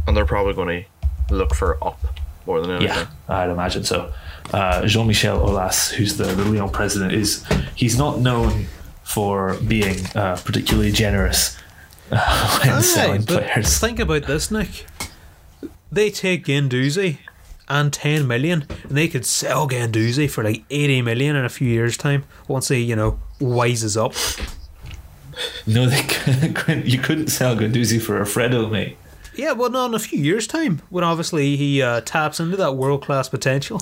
[0.07, 0.87] and they're probably going
[1.29, 1.98] to look for up
[2.46, 2.88] more than anything.
[2.96, 4.12] Yeah, I'd imagine so.
[4.52, 8.66] Uh, Jean Michel Aulas, who's the, the Lyon president, is he's not known
[9.02, 11.57] for being uh, particularly generous
[12.11, 13.78] uh, when selling Aye, but players.
[13.78, 14.87] think about this, Nick.
[15.90, 17.18] They take Guendouzi
[17.68, 21.68] and 10 million, and they could sell Guendouzi for like 80 million in a few
[21.68, 24.14] years' time once he, you know, wises up.
[25.66, 26.02] No, they
[26.54, 28.96] couldn't, you couldn't sell Guendouzi for a Freddo, mate.
[29.35, 32.76] Yeah, well, no, in a few years' time, when obviously he uh, taps into that
[32.76, 33.80] world class potential.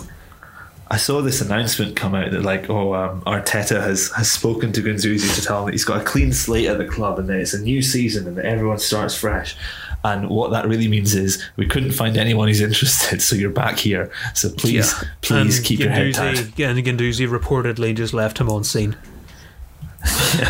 [0.93, 4.83] I saw this announcement come out that like, oh, um, Arteta has has spoken to
[4.83, 7.39] Guendouzi to tell him that he's got a clean slate at the club and that
[7.41, 9.57] it's a new season and that everyone starts fresh.
[10.05, 13.79] And what that really means is we couldn't find anyone who's interested, so you're back
[13.79, 14.11] here.
[14.35, 16.77] So please, please And keep your head Guendouzi- down.
[16.77, 18.95] And Guendouzi reportedly just left him on scene.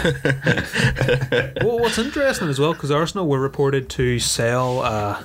[1.63, 5.23] well, what's interesting as well, because Arsenal were reported to sell uh,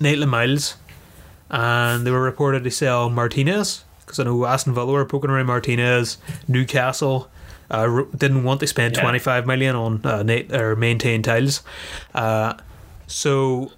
[0.00, 0.76] Maitland-Niles
[1.50, 5.46] and they were reported to sell Martinez because I know Aston Villa were poking around
[5.46, 6.18] Martinez.
[6.48, 7.30] Newcastle
[7.70, 9.02] uh, didn't want to spend Yeah.
[9.02, 11.62] 25 million on uh, or Maitland-Niles,
[12.14, 12.54] uh,
[13.06, 13.72] so.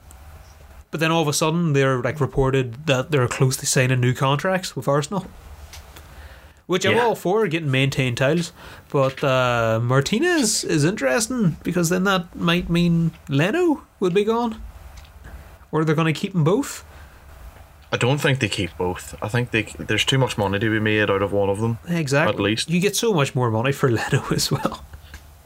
[0.93, 4.15] But then all of a sudden, they're like reported that they're close to signing new
[4.15, 5.27] contracts with Arsenal,
[6.67, 7.03] which I'm Yeah.
[7.05, 8.53] all for getting Maitland-Niles.
[8.91, 14.61] But uh, Martinez is interesting because then that might mean Leno would be gone,
[15.71, 16.85] or they're going to keep them both.
[17.93, 19.15] I don't think they keep both.
[19.23, 21.79] I think they there's too much money to be made out of one of them.
[21.89, 22.35] Exactly.
[22.35, 22.69] At least.
[22.71, 24.85] you get so much more money for Leno as well.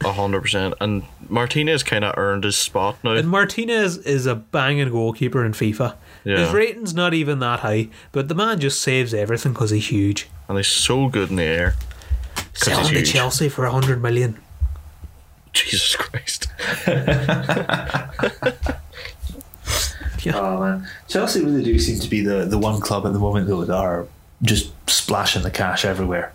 [0.03, 0.72] A hundred percent.
[0.81, 3.12] And Martinez kind of earned his spot now.
[3.12, 5.94] And Martinez is a banging goalkeeper in FIFA.
[6.24, 6.38] Yeah.
[6.38, 10.29] His rating's not even that high, but the man just saves everything because he's huge.
[10.48, 11.74] and he's so good in the air.
[12.55, 13.12] Selling to huge.
[13.12, 14.38] Chelsea for a hundred million.
[15.53, 16.46] Jesus Christ.
[20.26, 23.46] Oh man, Chelsea really do seem to be the, the one club at the moment
[23.48, 24.06] though that are
[24.42, 26.33] just splashing the cash everywhere.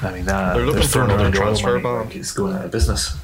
[0.00, 2.06] I mean, that, They're looking for another transfer money ban.
[2.06, 3.16] like It's going out of business.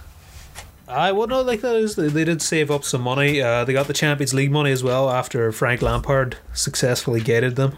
[0.88, 3.40] I would not like that is they, they did save up some money.
[3.40, 7.76] Uh, they got the Champions League money as well after Frank Lampard successfully guided them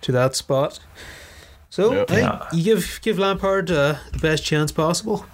[0.00, 0.78] to that spot.
[1.68, 2.10] So Yep.
[2.10, 2.46] hey, Yeah.
[2.52, 5.26] you give give Lampard uh, the best chance possible.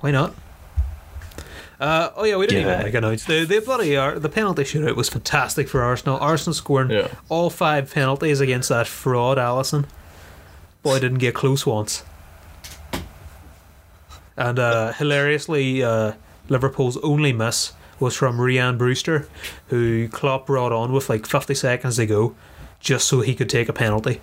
[0.00, 0.34] Why not?
[1.80, 2.72] Uh, oh yeah, we didn't Yeah.
[2.74, 6.18] even like announce the the bloody uh, the penalty shootout was fantastic for Arsenal.
[6.20, 7.08] Arsenal scoring Yeah.
[7.28, 9.84] all five penalties against that fraud Alisson.
[10.82, 12.04] Boy didn't get close once.
[14.36, 16.12] And uh, hilariously, uh,
[16.48, 19.28] Liverpool's only miss was from Rian Brewster,
[19.68, 22.34] who Klopp brought on with like 50 seconds to go,
[22.80, 24.20] just so he could take a penalty.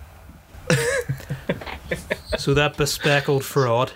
[2.37, 3.91] so that bespeckled fraud.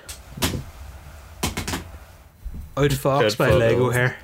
[2.76, 3.58] Outfoxed Good by photo.
[3.58, 4.18] Lego hair.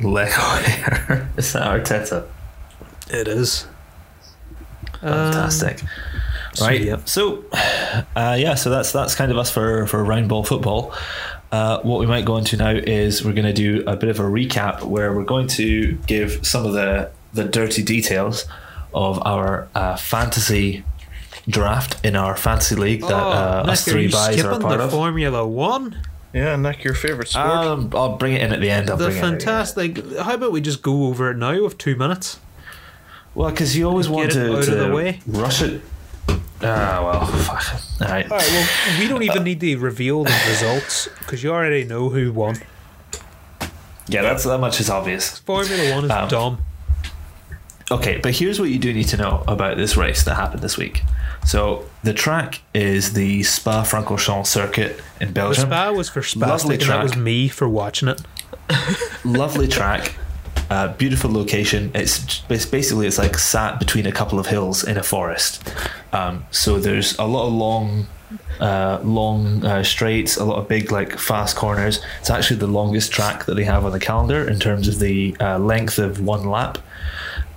[0.00, 1.30] Lego hair.
[1.36, 2.26] Is that Arteta?
[3.10, 3.66] It is.
[5.00, 5.80] Um, Fantastic.
[6.54, 6.80] so, right.
[6.80, 6.96] yeah.
[7.04, 7.44] So,
[8.14, 8.54] uh, yeah.
[8.54, 10.94] So that's that's kind of us for for round ball football.
[11.50, 14.20] Uh, what we might go into now is we're going to do a bit of
[14.20, 18.44] a recap where we're going to give some of the the dirty details
[18.92, 20.84] of our uh, fantasy
[21.48, 24.38] draft in our fantasy league that uh, Nick, us are three you buys are a
[24.38, 24.90] skipping part the of.
[24.90, 25.96] Formula One?
[26.34, 27.46] Yeah, Nick, your favourite sport.
[27.46, 28.90] Um, I'll bring it in at the end.
[28.90, 29.42] I'll The bring it in at the end.
[29.42, 30.16] fantastic.
[30.18, 32.38] How about we just go over it now with two minutes?
[33.34, 35.20] Well, because you always want it to, out of to the way.
[35.26, 35.80] rush it.
[36.60, 37.80] Ah, well, fuck.
[38.02, 38.30] All right.
[38.30, 38.48] All right.
[38.50, 42.56] Well, we don't even need to reveal the results because you already know who won.
[44.08, 45.38] Yeah, that's that much is obvious.
[45.38, 46.58] Formula One is Um, dumb.
[47.90, 50.76] Okay, but here's what you do need to know about this race that happened this
[50.76, 51.02] week.
[51.44, 55.70] So the track is the Spa-Francorchamps circuit in Belgium.
[55.70, 58.20] The spa was for Lovely spastic, and that was me for watching it.
[59.24, 60.14] Lovely track.
[60.70, 61.90] Uh, beautiful location.
[61.94, 65.72] It's, it's basically it's like sat between a couple of hills in a forest.
[66.12, 68.06] Um, so there's a lot of long,
[68.60, 72.04] uh, long uh, straights, a lot of big like fast corners.
[72.20, 75.34] It's actually the longest track that they have on the calendar in terms of the
[75.40, 76.76] uh, length of one lap.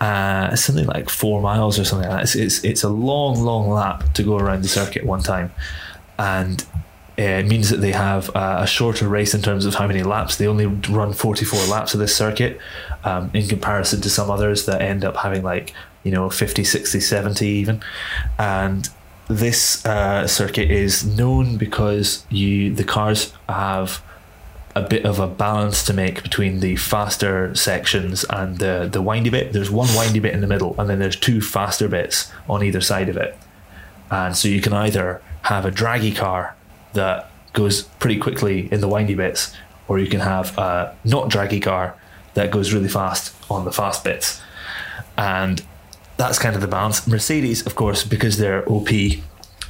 [0.01, 2.23] Uh, something like four miles or something like that.
[2.23, 5.53] It's, it's it's a long, long lap to go around the circuit one time,
[6.17, 6.65] and
[7.17, 10.37] it means that they have uh, a shorter race in terms of how many laps.
[10.37, 12.59] They only run 44 laps of this circuit
[13.03, 16.99] um, in comparison to some others that end up having like, you know, 50, 60,
[16.99, 17.83] 70 even.
[18.39, 18.89] And
[19.27, 24.01] this uh, circuit is known because you the cars have
[24.75, 29.29] a bit of a balance to make between the faster sections and the, the windy
[29.29, 29.53] bit.
[29.53, 32.81] There's one windy bit in the middle, and then there's two faster bits on either
[32.81, 33.37] side of it.
[34.09, 36.55] And so you can either have a draggy car
[36.93, 39.55] that goes pretty quickly in the windy bits,
[39.87, 41.95] or you can have a not draggy car
[42.33, 44.41] that goes really fast on the fast bits.
[45.17, 45.63] And
[46.17, 47.07] that's kind of the balance.
[47.07, 48.89] Mercedes, of course, because they're OP,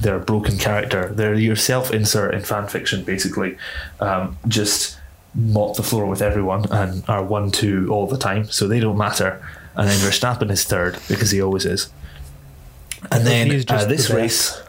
[0.00, 1.12] they're a broken character.
[1.12, 3.56] They're your self insert in fan fiction, basically.
[4.00, 4.98] Um, just
[5.34, 8.98] mop the floor with everyone and are 1 2 all the time, so they don't
[8.98, 9.44] matter.
[9.74, 11.90] And then Verstappen is third because he always is.
[13.10, 14.60] And then uh, this the race.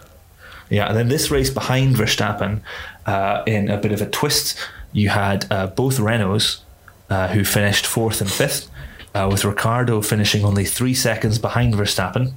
[0.69, 2.61] Yeah, and then this race behind Verstappen,
[3.05, 4.57] uh, in a bit of a twist,
[4.91, 6.61] you had uh, both Renaults
[7.09, 8.69] uh, who finished fourth and fifth,
[9.13, 12.33] uh, with Ricciardo finishing only three seconds behind Verstappen,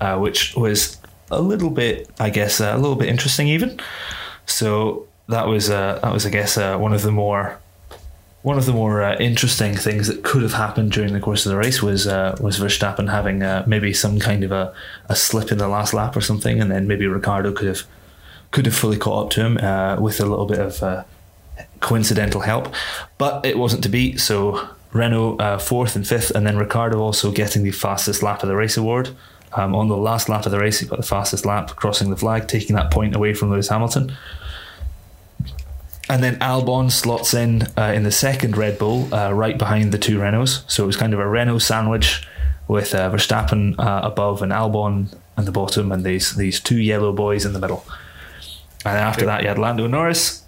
[0.00, 0.98] uh, which was
[1.30, 3.80] a little bit, I guess, uh, a little bit interesting even.
[4.46, 7.59] So that was, uh, that was, I guess, uh, one of the more
[8.42, 11.50] one of the more uh, interesting things that could have happened during the course of
[11.50, 14.74] the race was uh, was Verstappen having uh, maybe some kind of a,
[15.08, 17.82] a slip in the last lap or something, and then maybe Ricciardo could have
[18.50, 21.04] could have fully caught up to him uh, with a little bit of uh,
[21.80, 22.72] coincidental help,
[23.18, 24.16] but it wasn't to be.
[24.16, 28.48] So Renault uh, fourth and fifth, and then Ricciardo also getting the fastest lap of
[28.48, 29.10] the race award.
[29.52, 32.16] Um, on the last lap of the race, he got the fastest lap, crossing the
[32.16, 34.16] flag, taking that point away from Lewis Hamilton.
[36.10, 39.98] And then Albon slots in uh, in the second Red Bull, uh, right behind the
[39.98, 40.68] two Renaults.
[40.68, 42.26] So it was kind of a Renault sandwich
[42.66, 47.12] with uh, Verstappen uh, above and Albon at the bottom, and these these two yellow
[47.12, 47.84] boys in the middle.
[48.84, 50.44] And then after that, you had Lando Norris,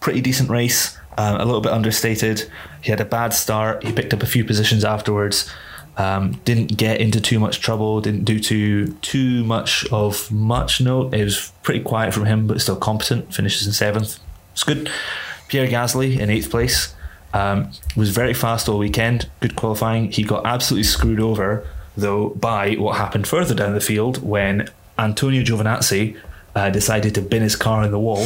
[0.00, 2.50] pretty decent race, um, a little bit understated.
[2.82, 3.84] He had a bad start.
[3.84, 5.50] He picked up a few positions afterwards.
[5.96, 8.02] Um, didn't get into too much trouble.
[8.02, 11.14] Didn't do too too much of much note.
[11.14, 13.32] It was pretty quiet from him, but still competent.
[13.32, 14.20] Finishes in seventh.
[14.56, 14.90] It's good.
[15.48, 16.94] Pierre Gasly in eighth place.
[17.34, 19.28] Um, was very fast all weekend.
[19.40, 20.10] Good qualifying.
[20.10, 25.42] He got absolutely screwed over though by what happened further down the field when Antonio
[25.42, 26.18] Giovinazzi
[26.54, 28.24] uh, decided to bin his car in the wall,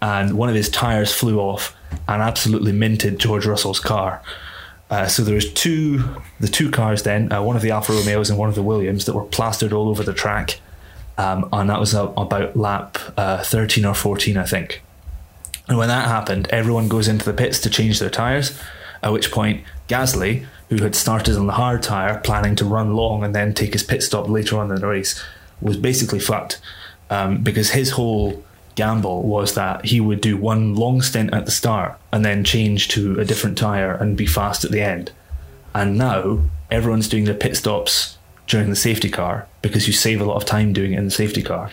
[0.00, 1.74] and one of his tires flew off
[2.06, 4.22] and absolutely minted George Russell's car.
[4.90, 6.04] Uh, so there was two,
[6.38, 9.06] the two cars then, uh, one of the Alfa Romeos and one of the Williams
[9.06, 10.60] that were plastered all over the track,
[11.18, 14.82] um, and that was about lap uh, 13 or 14, I think.
[15.68, 18.58] And when that happened, everyone goes into the pits to change their tyres.
[19.02, 23.22] At which point, Gasly, who had started on the hard tyre, planning to run long
[23.22, 25.22] and then take his pit stop later on in the race,
[25.60, 26.60] was basically fucked
[27.10, 28.42] um, because his whole
[28.74, 32.88] gamble was that he would do one long stint at the start and then change
[32.88, 35.10] to a different tyre and be fast at the end.
[35.74, 36.40] And now
[36.70, 40.44] everyone's doing their pit stops during the safety car because you save a lot of
[40.44, 41.72] time doing it in the safety car.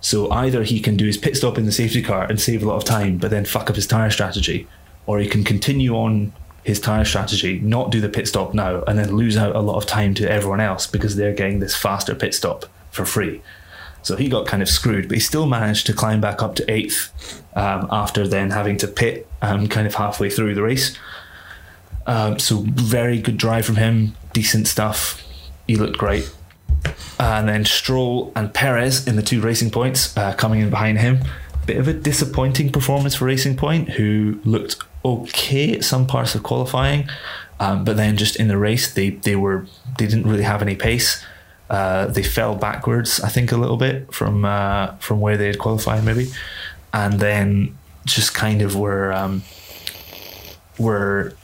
[0.00, 2.66] So either he can do his pit stop in the safety car and save a
[2.66, 4.68] lot of time, but then fuck up his tyre strategy,
[5.06, 6.32] or he can continue on
[6.62, 9.76] his tyre strategy, not do the pit stop now, and then lose out a lot
[9.76, 13.40] of time to everyone else because they're getting this faster pit stop for free.
[14.02, 16.70] So he got kind of screwed, but he still managed to climb back up to
[16.70, 20.96] eighth um, after then having to pit um, kind of halfway through the race.
[22.06, 25.22] Um, so very good drive from him, decent stuff.
[25.66, 26.30] He looked great.
[27.18, 31.20] And then Stroll and Perez in the two racing points uh, coming in behind him.
[31.66, 36.42] Bit of a disappointing performance for Racing Point, who looked okay at some parts of
[36.42, 37.08] qualifying,
[37.58, 39.66] um, but then just in the race they they were
[39.98, 41.24] they didn't really have any pace.
[41.68, 45.58] Uh, they fell backwards, I think, a little bit from uh, from where they had
[45.58, 46.30] qualified, maybe,
[46.92, 49.42] and then just kind of were um,
[50.78, 51.34] were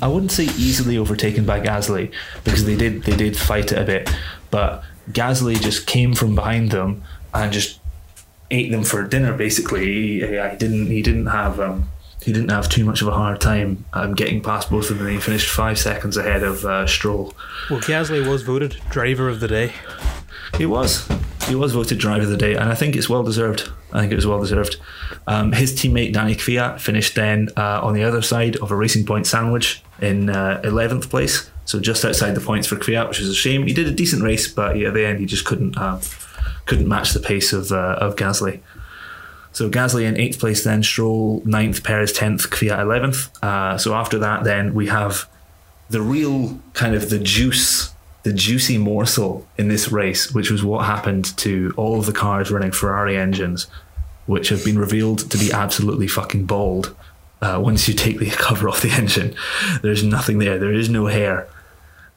[0.00, 2.12] I wouldn't say easily overtaken by Gasly
[2.44, 4.10] because they did they did fight it a bit,
[4.52, 7.02] but Gasly just came from behind them
[7.34, 7.80] and just
[8.52, 9.36] ate them for dinner.
[9.36, 11.88] Basically, he, he didn't he didn't have um,
[12.22, 15.08] he didn't have too much of a hard time um, getting past both of them.
[15.08, 17.34] He finished five seconds ahead of uh, Stroll.
[17.68, 19.72] Well, Gasly was voted driver of the day.
[20.56, 21.08] He was.
[21.48, 23.68] He was voted driver of the day, and I think it's well deserved.
[23.92, 24.76] I think it was well deserved.
[25.26, 29.06] Um, his teammate Danny Kvyat finished then uh, on the other side of a Racing
[29.06, 33.30] Point sandwich in uh, eleventh place, so just outside the points for Kvyat, which is
[33.30, 33.66] a shame.
[33.66, 36.00] He did a decent race, but yeah, at the end he just couldn't uh,
[36.66, 38.60] couldn't match the pace of uh, of Gasly.
[39.52, 43.30] So Gasly in eighth place, then Stroll ninth, Perez tenth, Kvyat eleventh.
[43.80, 45.28] So after that, then we have
[45.90, 47.92] the real kind of the juice,
[48.22, 52.50] the juicy morsel in this race, which was what happened to all of the cars
[52.50, 53.66] running Ferrari engines,
[54.26, 56.96] which have been revealed to be absolutely fucking bald.
[57.42, 59.34] Uh, once you take the cover off the engine,
[59.82, 60.58] there's nothing there.
[60.58, 61.48] There is no hair.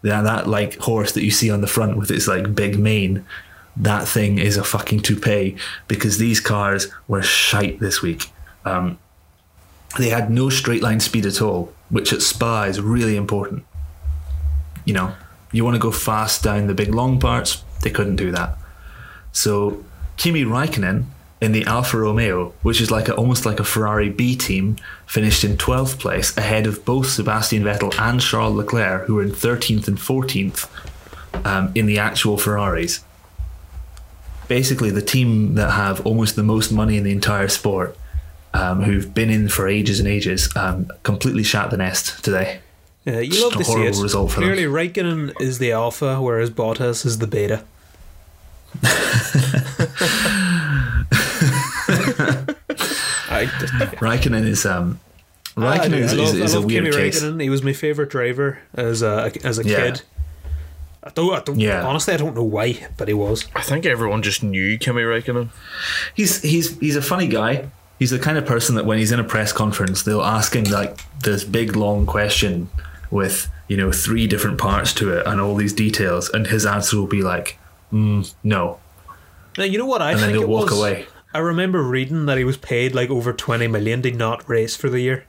[0.03, 3.25] That, that like horse that you see on the front with its like big mane
[3.77, 5.57] that thing is a fucking toupee
[5.87, 8.31] because these cars were shite this week.
[8.63, 8.97] Um,
[9.97, 13.65] they had no straight line speed at all, which at Spa is really important.
[14.85, 15.15] You know,
[15.51, 18.57] you want to go fast down the big long parts, they couldn't do that.
[19.31, 19.83] So
[20.17, 21.05] Kimi Raikkonen
[21.45, 24.75] in the Alfa Romeo, which is like a, almost like a Ferrari B team,
[25.05, 29.31] finished in 12th place ahead of both Sebastian Vettel and Charles Leclerc, who were in
[29.31, 30.67] 13th and 14th
[31.45, 33.03] um, in the actual Ferraris
[34.47, 37.97] basically the team that have almost the most money in the entire sport,
[38.53, 42.59] um, who've been in for ages and ages, um, completely shat the nest today.
[43.05, 44.01] Yeah, you love Just a to see it.
[44.01, 44.49] result for them.
[44.49, 47.63] Clearly, Raikkonen is the alpha, whereas Bottas is the beta.
[53.27, 53.49] I,
[53.99, 54.99] Raikkonen is um,
[55.55, 55.95] Raikkonen do.
[55.97, 57.21] is, I love, is, is I a love weird Kimi case.
[57.23, 57.41] Raikkonen.
[57.41, 59.75] He was my favorite driver as a as a Yeah.
[59.91, 60.01] kid.
[61.03, 61.85] I don't, I don't Yeah.
[61.85, 63.45] honestly, I don't know why, but he was.
[63.55, 65.49] I think everyone just knew Kimi Räikkönen.
[66.15, 67.69] He's he's he's a funny guy.
[67.99, 70.65] He's the kind of person that when he's in a press conference, they'll ask him
[70.65, 72.69] like this big long question
[73.11, 76.97] with you know three different parts to it and all these details, and his answer
[76.97, 77.57] will be like,
[77.93, 78.79] mm, "No,"
[79.57, 80.79] Now you know what I and then think he'll it walk was.
[80.79, 81.05] away.
[81.35, 84.89] I remember reading that he was paid like over twenty million to not race for
[84.89, 85.25] the year.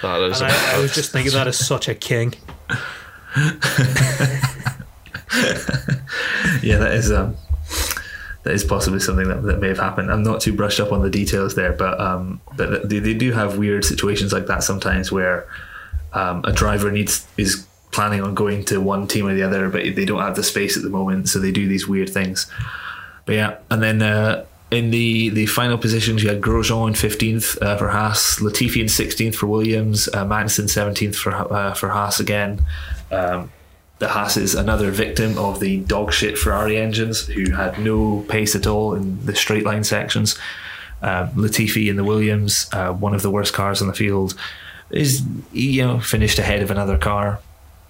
[0.00, 0.40] That is.
[0.40, 2.32] And I, I was just thinking that is such a king.
[6.62, 7.36] yeah, that is um,
[8.44, 10.10] that is possibly something that, that may have happened.
[10.10, 13.32] I'm not too brushed up on the details there, but um, but they, they do
[13.32, 15.46] have weird situations like that sometimes where
[16.14, 19.82] um, a driver needs is planning on going to one team or the other, but
[19.94, 22.50] they don't have the space at the moment, so they do these weird things.
[23.24, 27.60] But yeah, and then uh, in the, the final positions, you had Grosjean in fifteenth
[27.62, 32.20] uh, for Haas, Latifi in sixteenth for Williams, uh, Magnussen seventeenth for uh, for Haas
[32.20, 32.64] again.
[33.10, 33.52] Um,
[33.98, 38.66] the Haas is another victim of the dogshit Ferrari engines, who had no pace at
[38.66, 40.36] all in the straight line sections.
[41.00, 44.34] Uh, Latifi in the Williams, uh, one of the worst cars on the field,
[44.90, 47.38] is you know finished ahead of another car.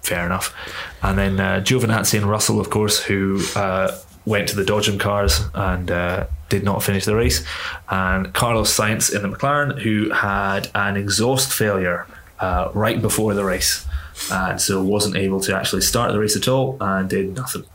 [0.03, 0.53] Fair enough.
[1.01, 5.41] And then uh, Giovinazzi and Russell, of course, who uh, went to the Dodgem cars
[5.53, 7.45] and uh, did not finish the race.
[7.89, 12.07] And Carlos Sainz in the McLaren, who had an exhaust failure
[12.39, 13.85] uh, right before the race.
[14.31, 17.65] And so wasn't able to actually start the race at all and did nothing.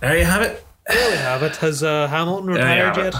[0.00, 0.64] There you have it.
[0.88, 1.56] There we have it.
[1.56, 3.14] Has uh, Hamilton retired yet?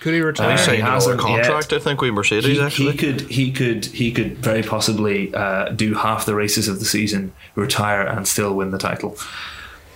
[0.00, 0.48] Could he retire?
[0.48, 1.80] Uh, He signed he another hasn't contract, yet.
[1.80, 2.56] I think, with Mercedes.
[2.56, 6.68] He, actually, he could he could he could very possibly uh, do half the races
[6.68, 9.16] of the season, retire, and still win the title.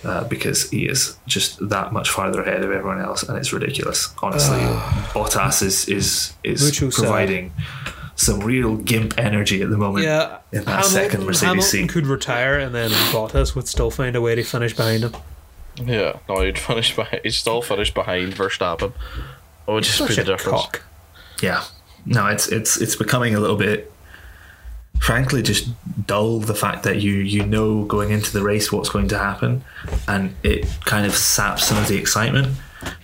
[0.03, 4.13] Uh, because he is just that much farther ahead of everyone else, and it's ridiculous.
[4.21, 4.59] Honestly,
[5.13, 7.03] Bottas is is is Mucho sad.
[7.03, 7.53] providing
[8.15, 10.03] some real gimp energy at the moment.
[10.05, 11.89] yeah, in that second Mercedes Hamilton seat.
[11.89, 15.13] could retire, and then Bottas would still find a way to finish behind him.
[15.85, 16.93] yeah, no, he'd finish.
[16.97, 18.91] Behind, he'd still finish behind Verstappen.
[19.67, 20.61] It would just Such be the a difference.
[20.63, 20.81] cock.
[21.41, 21.63] yeah
[22.05, 23.89] no it's it's it's becoming a little bit
[25.03, 25.67] frankly just
[26.07, 29.61] dull the fact that you you know going into the race what's going to happen
[30.07, 32.47] and it kind of saps some of the excitement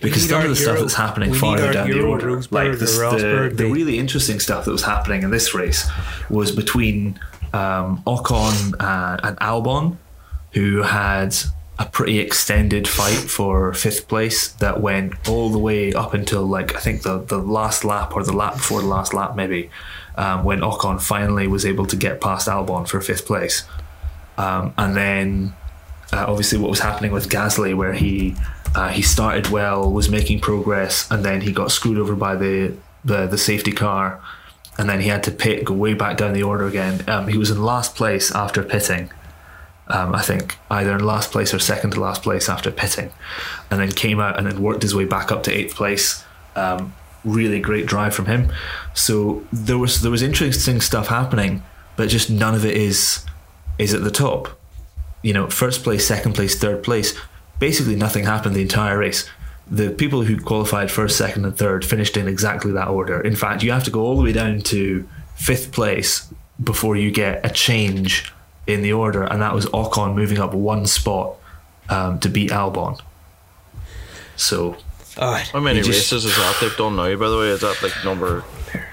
[0.00, 3.50] because some of the stuff that's happening farther down the order like or this, the,
[3.50, 5.90] the the- really interesting stuff that was happening in this race
[6.30, 7.20] was between
[7.52, 9.98] um, Ocon uh, and Albon
[10.52, 11.36] who had
[11.78, 16.74] a pretty extended fight for fifth place that went all the way up until like
[16.74, 19.70] I think the the last lap or the lap before the last lap maybe
[20.20, 23.64] um, when Ocon finally was able to get past Albon for fifth place.
[24.36, 25.54] Um, and then
[26.12, 28.36] uh, obviously what was happening with Gasly where he
[28.74, 32.74] uh, he started well was making progress and then he got screwed over by the
[33.02, 34.20] the, the safety car
[34.78, 37.02] and then he had to pit go way back down the order again.
[37.08, 39.10] Um, he was in last place after pitting.
[39.88, 43.10] Um, I think either in last place or second to last place after pitting,
[43.70, 46.24] and then came out and then worked his way back up to eighth place.
[46.54, 46.94] Um,
[47.24, 48.52] really great drive from him.
[48.94, 51.62] So there was there was interesting stuff happening,
[51.96, 53.24] but just none of it is
[53.78, 54.58] is at the top.
[55.22, 57.18] You know, first place, second place, third place.
[57.58, 59.28] Basically, nothing happened the entire race.
[59.70, 63.20] The people who qualified first, second, and third finished in exactly that order.
[63.20, 65.06] In fact, you have to go all the way down to
[65.36, 68.32] fifth place before you get a change
[68.66, 71.36] in the order, and that was Ocon moving up one spot
[71.88, 72.98] um, to beat Albon.
[74.36, 74.76] So
[75.20, 77.14] How many just- races is that they've done now?
[77.16, 78.42] By the way, is that like number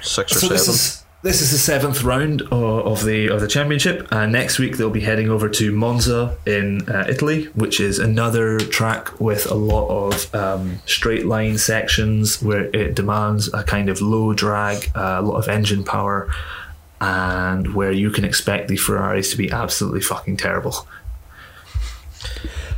[0.01, 0.49] six or So seven?
[0.57, 4.07] this is this is the seventh round of, the of the championship.
[4.13, 8.59] Uh, next week they'll be heading over to Monza in uh, Italy, which is another
[8.59, 13.99] track with a lot of um, straight line sections where it demands a kind of
[13.99, 16.29] low drag, uh, a lot of engine power,
[17.01, 20.87] and where you can expect the Ferraris to be absolutely fucking terrible.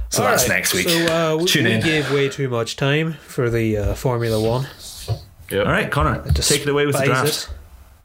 [0.10, 0.89] So All that's right, next week.
[0.89, 1.82] So uh, we, Tune we in.
[1.82, 4.68] gave way too much time for the uh, Formula One.
[5.51, 5.66] Yep.
[5.66, 7.28] All right, Connor, take it away with the draft.
[7.28, 7.49] It.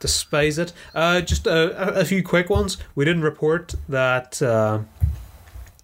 [0.01, 0.73] Despise it.
[0.95, 2.77] Uh, just a, a, a few quick ones.
[2.95, 4.41] We didn't report that.
[4.43, 4.81] Uh,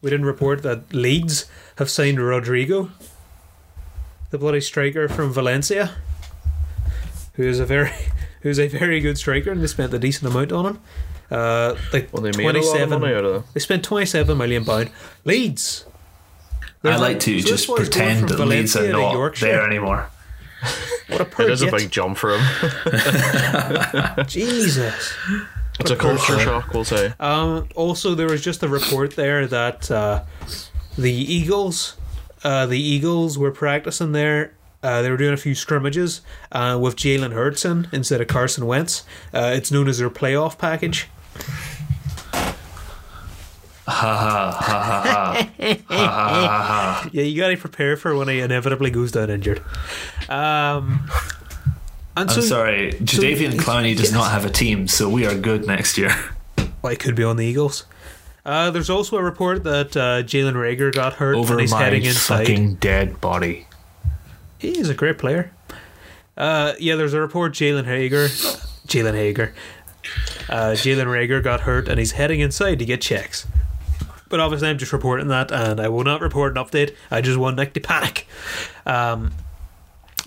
[0.02, 1.46] we didn't report that Leeds
[1.76, 2.90] have signed Rodrigo,
[4.30, 5.92] the bloody striker from Valencia,
[7.34, 7.92] who is a very,
[8.42, 10.80] who's a very good striker, and they spent a decent amount on him.
[11.30, 13.00] Uh, like Well, they made a lot of twenty-seven.
[13.00, 13.54] money out of that.
[13.54, 14.90] They spent twenty-seven million pound.
[15.24, 15.86] Leeds.
[16.82, 19.12] They're I like to so just this boy's going pretend that Leeds Valencia are not
[19.12, 19.46] Yorkshire.
[19.46, 20.10] there anymore.
[21.08, 22.40] What a poor It is a big jump for him.
[24.28, 25.12] Jesus.
[25.80, 27.12] it's a culture shock, we'll say.
[27.18, 30.22] Um, also, there was just a report there that uh,
[30.96, 31.96] the Eagles,
[32.44, 34.54] uh, the Eagles were practicing there.
[34.84, 36.20] Uh, they were doing a few scrimmages
[36.52, 39.04] uh, with Jalen Hurts instead of Carson Wentz.
[39.34, 41.08] Uh, it's known as their playoff package
[43.86, 45.02] ha ha ha ha
[45.88, 47.10] ha ha.
[47.12, 49.62] Yeah, you got to prepare for when he inevitably goes down injured.
[50.28, 51.08] Um,
[52.16, 54.12] and so, I'm sorry, Jadeveon so, Clowney does yes.
[54.12, 56.14] not have a team, so we are good next year.
[56.82, 57.84] Well, it could be on the Eagles.
[58.44, 61.82] Uh, there's also a report that uh, Jalen Reagor got hurt Over and he's my
[61.82, 62.46] heading inside.
[62.46, 63.66] fucking dead body.
[64.58, 65.52] He is a great player.
[66.36, 68.26] Uh, yeah, there's a report Jalen Hager,
[68.86, 69.54] Jalen Hager,
[70.48, 73.46] uh, Jalen Reagor got hurt and he's heading inside to get checks.
[74.30, 76.94] But obviously, I'm just reporting that, and I will not report an update.
[77.10, 78.26] I just want Nick to panic.
[78.86, 79.32] Um,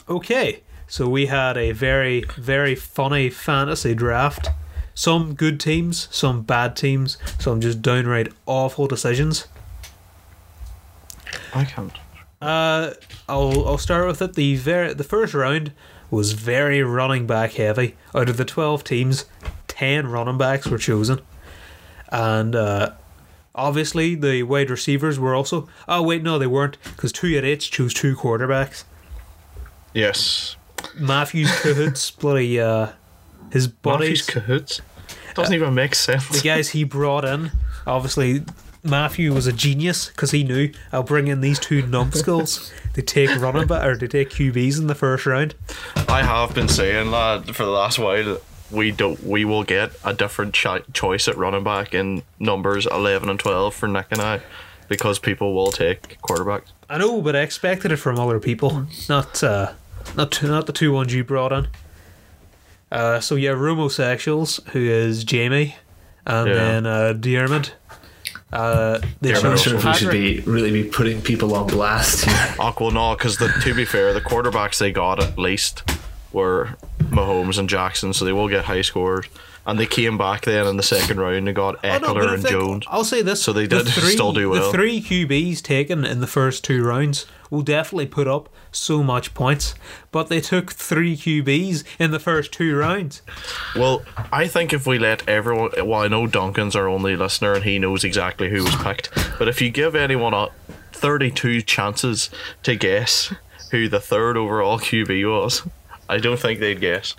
[0.08, 4.50] okay, so we had a very, very funny fantasy draft.
[4.94, 9.48] Some good teams, some bad teams, some just downright awful decisions.
[11.56, 11.94] I can't.
[12.42, 12.94] Uh,
[13.30, 14.34] I'll I'll start with it.
[14.34, 15.72] The very the first round
[16.12, 17.96] was very running back heavy.
[18.14, 19.26] Out of the twelve teams,
[19.68, 21.22] ten running backs were chosen,
[22.10, 22.92] and uh,
[23.56, 25.68] obviously the wide receivers were also.
[25.88, 28.84] Oh wait, no, they weren't because two at eights chose two quarterbacks.
[29.94, 30.56] Yes.
[30.96, 32.90] Matthews Cahoots, bloody uh,
[33.52, 34.82] his Matthews buddies, cahoots.
[35.36, 36.28] Doesn't even make sense.
[36.30, 37.52] the guys he brought in.
[37.88, 38.44] Obviously,
[38.84, 43.30] Matthew was a genius because he knew I'll bring in these two numbskulls to take
[43.40, 45.56] running back or to take QBs in the first round.
[46.08, 48.38] I have been saying that for the last while.
[48.74, 49.24] We don't.
[49.24, 53.74] We will get a different cho- choice at running back in numbers eleven and twelve
[53.76, 54.42] for Nick and I,
[54.88, 56.66] because people will take quarterbacks.
[56.90, 59.74] I know, but I expected it from other people, not uh,
[60.16, 61.68] not two, not the two ones you brought in.
[62.92, 65.76] Uh, so yeah, Romosexuals, who is Jamie,
[66.26, 66.54] and Yeah.
[66.54, 67.72] then uh, Diarmid.
[68.52, 71.68] Uh, they Diarmid I'm not sure if we should be really be putting people on
[71.68, 72.26] blast.
[72.26, 72.56] here.
[72.60, 75.82] Oh, well, no, because to be fair, the quarterbacks they got at least
[76.32, 76.76] were
[77.12, 79.26] Mahomes and Jackson, so they will get high scores.
[79.66, 82.44] And they came back then in the second round and got Oh, no, Ekeler and
[82.44, 82.86] think- Jones.
[82.90, 84.66] I'll say this: So they the did still do well.
[84.72, 89.34] The three QBs taken in the first two rounds will definitely put up so much
[89.34, 89.74] points,
[90.12, 93.22] but they took three QBs in the first two rounds.
[93.74, 94.02] Well,
[94.34, 97.80] I think if we let everyone, well, I know Duncan's our only listener and he
[97.80, 100.50] knows exactly who was picked, but if you give anyone a
[100.92, 102.30] 32 chances
[102.64, 103.34] to guess
[103.72, 105.62] who the third overall QB was,
[106.10, 107.16] I don't think they'd guess.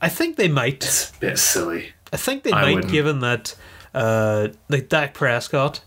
[0.00, 0.84] I think they might.
[0.84, 1.92] It's a bit silly.
[2.12, 2.92] I think they I might, wouldn't.
[2.92, 3.54] given that
[3.94, 5.80] uh, like Dak Prescott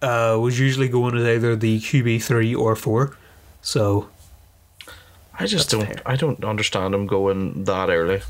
[0.00, 3.16] uh, was usually going as either the QB three or four.
[3.60, 4.08] So
[5.38, 6.00] I just don't, fair.
[6.06, 8.22] I don't understand him going that early.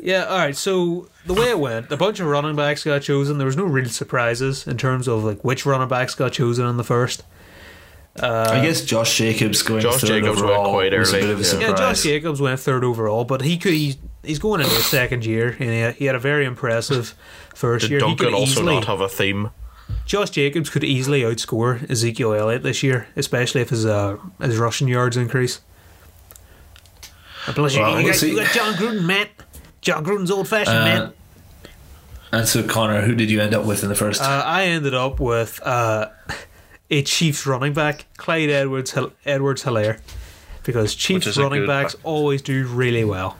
[0.00, 0.56] yeah, all right.
[0.56, 3.38] So the way it went, a bunch of running backs got chosen.
[3.38, 6.76] There was no real surprises in terms of like which running backs got chosen in
[6.76, 7.24] the first.
[8.22, 11.30] I guess Josh Jacobs going Josh third Jacobs went overall quite was a early, bit
[11.30, 11.48] of a yeah.
[11.48, 11.68] surprise.
[11.70, 13.72] Yeah, Josh Jacobs went third overall, but he could.
[13.74, 17.14] He, he's going into his second year, and he had, he had a very impressive
[17.54, 18.00] first Did year.
[18.00, 19.50] he Duncan could also easily, not have a theme?
[20.04, 24.88] Josh Jacobs could easily outscore Ezekiel Elliott this year, especially if his uh, his rushing
[24.88, 25.60] yards increase.
[27.46, 29.26] And plus, you- Well, you, we'll got, you got Jon Gruden, man.
[29.80, 31.12] Jon Gruden's old fashioned, Uh, man.
[32.30, 34.20] And so, Connor, who did you end up with in the first?
[34.20, 36.08] Uh, I ended up with uh,
[36.90, 40.00] a Chiefs running back, Clyde Edwards Edwards Hilaire,
[40.64, 43.36] because Chiefs running backs always do really well.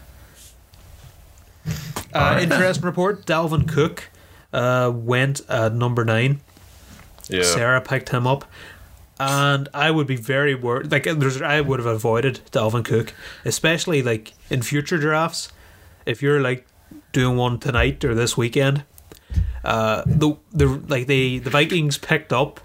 [2.13, 4.11] Uh, interesting report: Dalvin Cook
[4.53, 6.41] uh, went at number nine.
[7.29, 7.43] Yeah.
[7.43, 8.45] Sarah picked him up,
[9.21, 10.91] and I would be very worried.
[10.91, 13.13] Like, there's, I would have avoided Dalvin Cook,
[13.45, 15.51] especially like in future drafts.
[16.07, 16.67] If you're like
[17.13, 18.85] doing one tonight or this weekend,
[19.63, 22.61] uh, the the like they the Vikings picked up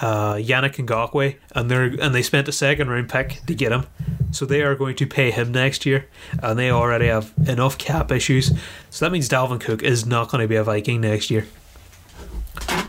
[0.00, 3.86] uh, Yannick Ngakoue, and they and they spent a second round pick to get him.
[4.30, 6.06] So they are going to pay him next year,
[6.42, 8.52] and they already have enough cap issues.
[8.90, 11.46] So that means Dalvin Cook is not going to be a Viking next year.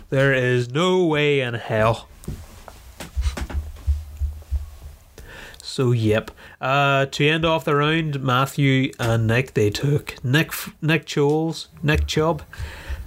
[0.10, 2.08] There is no way in hell.
[5.62, 6.32] So yep.
[6.62, 10.52] Uh, to end off the round, Matthew and Nick they took Nick
[10.82, 12.44] Nick Choles, Nick Chubb,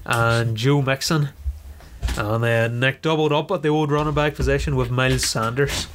[0.04, 1.30] and Joe Mixon.
[2.16, 5.86] And then Nick doubled up at the old running back position with Miles Sanders.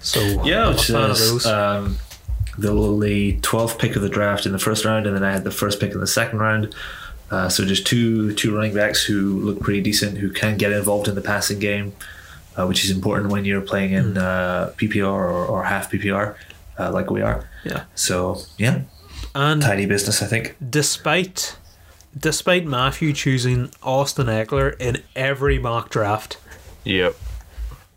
[0.00, 1.46] So yeah, I'm a which is those.
[1.46, 1.98] um,
[2.56, 5.44] the, the 12th pick of the draft in the first round, and then I had
[5.44, 6.74] the first pick in the second round.
[7.30, 11.08] Uh, so just two two running backs who look pretty decent, who can get involved
[11.08, 11.92] in the passing game,
[12.56, 14.18] uh, which is important when you're playing in Hmm.
[14.18, 16.34] uh, PPR or, or half PPR,
[16.78, 17.46] uh, like we are.
[17.64, 17.84] yeah.
[17.94, 18.80] So yeah,
[19.34, 20.56] And tidy business, I think.
[20.70, 21.56] despite
[22.16, 26.38] despite Matthew choosing Austin Ekeler in every mock draft,
[26.84, 27.16] Yep.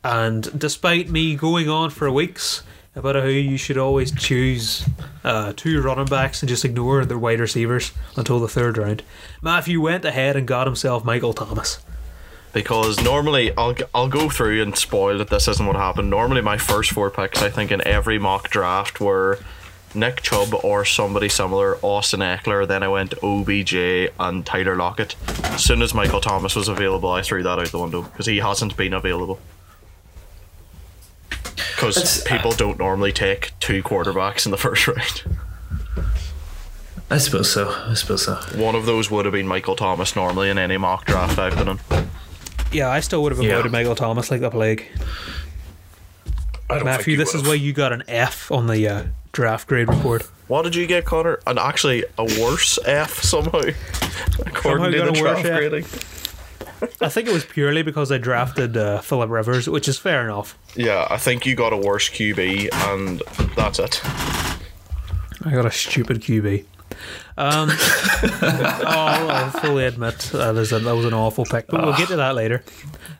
[0.03, 2.63] and despite me going on for weeks
[2.95, 4.85] about how you should always choose
[5.23, 9.01] uh, two running backs and just ignore the wide receivers until the third round,
[9.41, 11.79] Matthew went ahead and got himself Michael Thomas.
[12.53, 16.09] Because normally I'll I'll go through and spoil that this isn't what happened.
[16.09, 19.39] Normally my first four picks I think in every mock draft were
[19.93, 22.67] Nick Chubb or somebody similar, Austin Ekeler.
[22.67, 23.73] Then I went OBJ
[24.19, 25.15] and Tyler Lockett.
[25.45, 28.37] As soon as Michael Thomas was available, I threw that out the window because he
[28.37, 29.39] hasn't been available.
[31.29, 35.23] Because That's- people don't normally take two quarterbacks in the first round.
[37.09, 37.69] I suppose so.
[37.87, 38.35] I suppose so.
[38.55, 41.67] One of those would have been Michael Thomas normally in any mock draft I've been
[41.67, 41.79] in.
[42.71, 43.53] Yeah, I still would have Yeah.
[43.53, 44.85] avoided Michael Thomas like the plague.
[46.69, 49.87] I don't Matthew, this is why you got an F on the uh, draft grade
[49.87, 50.23] report.
[50.47, 51.39] What did you get, Connor?
[51.47, 53.61] And actually, a worse F somehow,
[54.39, 55.57] according Somehow to the a worse draft F.
[55.59, 55.85] grading.
[56.99, 60.57] I think it was purely because I drafted uh, Philip Rivers, which is fair enough.
[60.75, 63.21] Yeah, I think you got a worse QB, and
[63.55, 64.01] that's it.
[65.45, 66.65] I got a stupid QB.
[67.37, 72.09] Um, oh, I'll fully admit uh, a, that was an awful pick, but we'll get
[72.09, 72.63] to that later.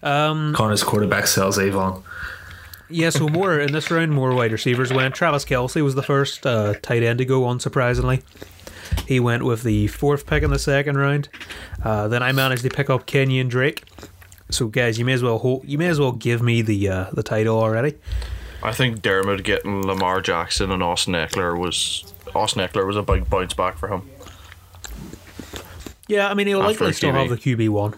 [0.01, 2.03] Connor's quarterback sells Avon.
[2.91, 5.15] Yeah, so more in this round, more wide receivers went.
[5.15, 8.21] Travis Kelce was the first uh, tight end to go, unsurprisingly.
[9.07, 11.29] He went with the fourth pick in the second round.
[11.83, 13.83] Uh, then I managed to pick up Kenyan Drake.
[14.49, 17.05] So guys, you may as well hold, you may as well give me the uh,
[17.13, 17.97] the title already.
[18.63, 23.29] I think Dermot getting Lamar Jackson and Austin Ekeler was Austin Ekeler was a big
[23.29, 24.09] bounce back for him.
[26.07, 27.95] Yeah, I mean he'll After likely still have the QB one.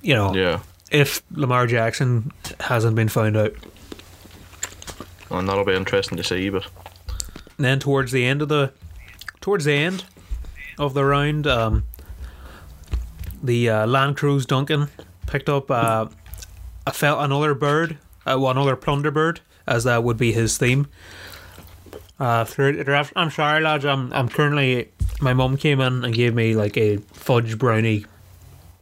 [0.00, 0.60] You know, Yeah,
[0.90, 3.54] if Lamar Jackson hasn't been found out.
[5.30, 6.48] And that'll be interesting to see.
[6.50, 6.66] But
[7.56, 8.72] then towards the end of the
[9.40, 10.04] towards the end
[10.78, 11.84] of the round, um,
[13.42, 14.88] the uh, Land Cruise Duncan
[15.26, 16.08] picked up uh,
[16.86, 20.88] a fel- another bird, uh, well, another plunder bird, as that would be his theme.
[22.18, 22.84] Uh, through.
[23.16, 23.84] I'm sorry, lads.
[23.86, 24.90] I'm I'm currently.
[25.22, 28.04] My mum came in and gave me like a fudge brownie,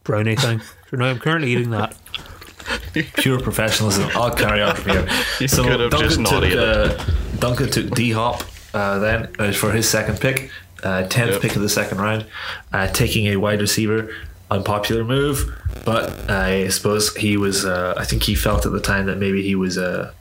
[0.03, 0.61] brownie thing.
[0.89, 1.95] so now I'm currently eating that.
[2.93, 4.09] Pure professionalism.
[4.15, 5.07] I'll carry on from here.
[5.39, 7.03] You could have just not took, uh,
[7.39, 8.43] Duncan took D Hop
[8.73, 10.51] uh, then uh, for his second pick,
[10.83, 11.41] uh, tenth Yep.
[11.41, 12.25] pick of the second round,
[12.71, 14.13] uh, taking a wide receiver.
[14.51, 15.55] Unpopular move,
[15.85, 17.65] but I suppose he was.
[17.65, 19.77] Uh, I think he felt at the time that maybe he was.
[19.77, 20.11] Uh,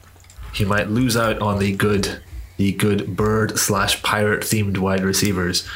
[0.53, 2.21] he might lose out on the good,
[2.59, 5.67] the good bird slash pirate themed wide receivers,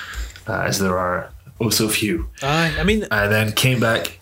[0.47, 1.31] uh, as there are
[1.63, 2.29] oh so few.
[2.43, 4.19] I I mean, and then came back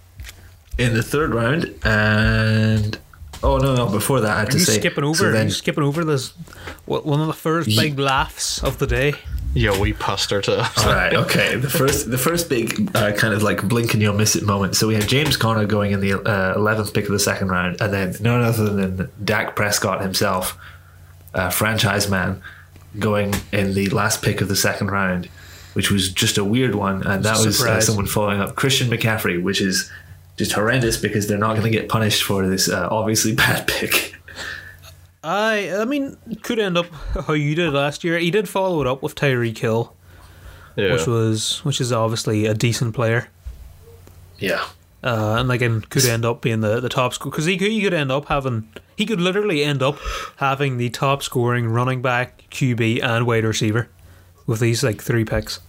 [0.80, 2.98] in the third round and
[3.42, 5.14] oh no no before that I had are to you say skipping over?
[5.14, 6.32] so are then you skipping over this?
[6.86, 9.14] One of the first Ye- big laughs of the day?
[9.52, 10.58] yeah, we passed her to.
[10.60, 14.14] all right okay the first the first big uh, kind of like blink and you'll
[14.14, 17.10] miss it moment so we had James Conner going in the uh, 11th pick of
[17.10, 20.56] the second round and then none other than Dak Prescott himself
[21.34, 22.40] uh, franchise man
[22.98, 25.28] going in the last pick of the second round
[25.74, 29.40] which was just a weird one and that was uh, someone following up Christian McCaffrey
[29.42, 29.90] which is
[30.40, 34.14] just horrendous because they're not going to get punished for this uh, obviously bad pick
[35.22, 36.86] I I mean, could end up
[37.26, 38.18] how you did last year.
[38.18, 39.94] He did follow it up with Tyreek Hill,
[40.76, 43.28] Yeah, which was which is obviously a decent player,
[44.38, 44.64] yeah
[45.02, 47.80] uh, and again, could end up being the, the top score because he could he
[47.80, 49.98] could end up having he could literally end up
[50.36, 53.88] having the top scoring running back, QB, and wide receiver
[54.46, 55.60] with these like three picks.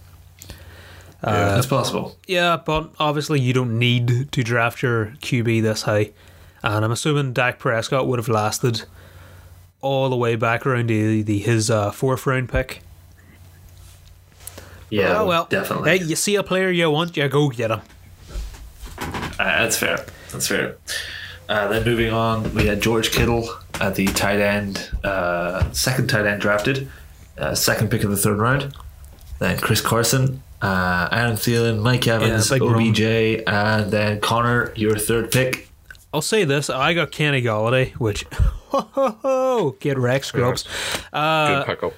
[1.24, 2.16] Yeah, it's possible.
[2.26, 6.10] Yeah, but obviously you don't need to draft your QB this high,
[6.62, 8.84] and I'm assuming Dak Prescott would have lasted
[9.80, 12.82] all the way back around to the, his uh, fourth round pick.
[14.90, 15.98] Yeah, oh well, definitely.
[15.98, 17.80] Hey, you see a player you want, you go get him.
[18.98, 20.04] Uh, that's fair.
[20.30, 20.76] That's fair.
[21.48, 23.48] Uh, then moving on, we had George Kittle
[23.80, 26.88] at the tight end, uh, second tight end drafted,
[27.38, 28.74] uh, second pick of the third round.
[29.38, 32.88] Then Chris Carson, uh, Aaron Thielen, Mike Evans, big run.
[32.88, 33.00] OBJ,
[33.46, 35.68] and then Connor, your third pick.
[36.14, 40.66] I'll say this: I got Kenny Golladay, which ho ho ho, get wrecked, scrubs.
[41.12, 41.92] Uh, good pickup.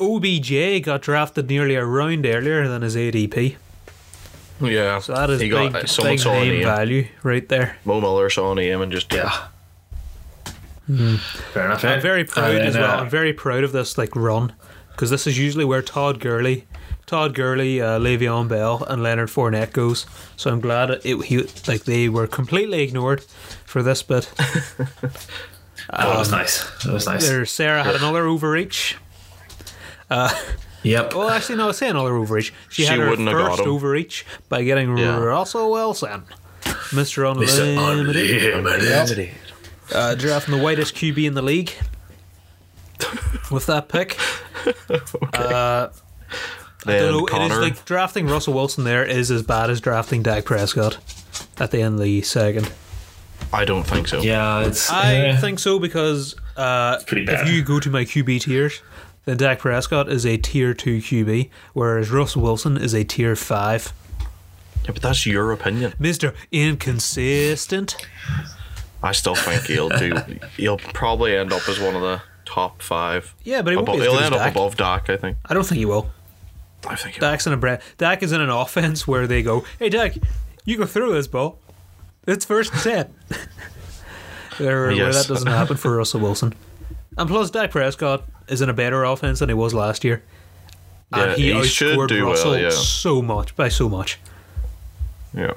[0.00, 3.56] OBJ got drafted nearly a round earlier than his ADP,
[4.60, 5.88] Yeah, so that is he big, got big
[6.20, 6.62] saw a name name.
[6.64, 7.76] value right there.
[7.84, 9.48] Mo Miller saw a name and just Yeah.
[11.52, 11.84] Fair enough.
[11.84, 12.90] I'm very proud And then, as well.
[12.98, 14.54] uh, I'm very proud of this like run
[14.92, 16.66] because this is usually where Todd Gurley,
[17.08, 20.04] Todd Gurley, uh, Le'Veon Bell, and Leonard Fournette goes.
[20.36, 23.22] So I'm glad it, it he like they were completely ignored
[23.64, 24.30] for this bit.
[24.36, 25.08] that
[25.90, 26.62] was nice.
[26.84, 27.26] That was nice.
[27.26, 28.96] There, Sarah had another overreach.
[30.10, 31.12] Yep.
[31.14, 32.52] Well, actually, no, I say another overreach.
[32.68, 35.18] She, She had her wouldn't have got first overreach by getting Yeah.
[35.18, 36.24] Russell Wilson,
[36.94, 37.76] Mister Mr.
[37.90, 39.30] Unlimited, Unlimited.
[39.92, 41.72] uh, drafting the whitest QB in the league
[43.50, 44.18] with that pick.
[45.34, 45.88] Uh,
[46.86, 47.26] I don't know.
[47.26, 47.54] It Connor.
[47.54, 48.84] is like drafting Russell Wilson.
[48.84, 50.98] There is as bad as drafting Dak Prescott
[51.58, 52.72] at the end of the second.
[53.52, 54.20] I don't think so.
[54.20, 54.90] Yeah, it's.
[54.90, 58.82] I eh, think so because uh, if you go to my QB tiers,
[59.24, 63.92] then Dak Prescott is a tier two QB, whereas Russell Wilson is a tier five.
[64.84, 65.94] Yeah, but that's your opinion.
[65.98, 67.96] Mister Inconsistent.
[69.02, 70.16] I still think he'll do.
[70.56, 73.32] He'll probably end up as one of the top five.
[73.44, 74.52] Yeah, but he won't Abo- be as he'll as end up Dak.
[74.52, 75.36] above Dak, I think.
[75.46, 76.10] I don't think he will.
[76.86, 79.64] I think it Dak's in a bre- Dak is in an offense where they go,
[79.78, 80.14] "Hey Dak,
[80.64, 81.58] you go through this ball.
[82.26, 83.14] It's first and ten."
[84.58, 86.52] Where, where that doesn't happen for Russell Wilson,
[87.16, 90.24] and plus Dak Prescott is in a better offense than he was last year,
[91.14, 92.70] Yeah, and he, he outscored do well, Russell yeah.
[92.70, 94.18] so much by so much.
[95.32, 95.52] Yeah.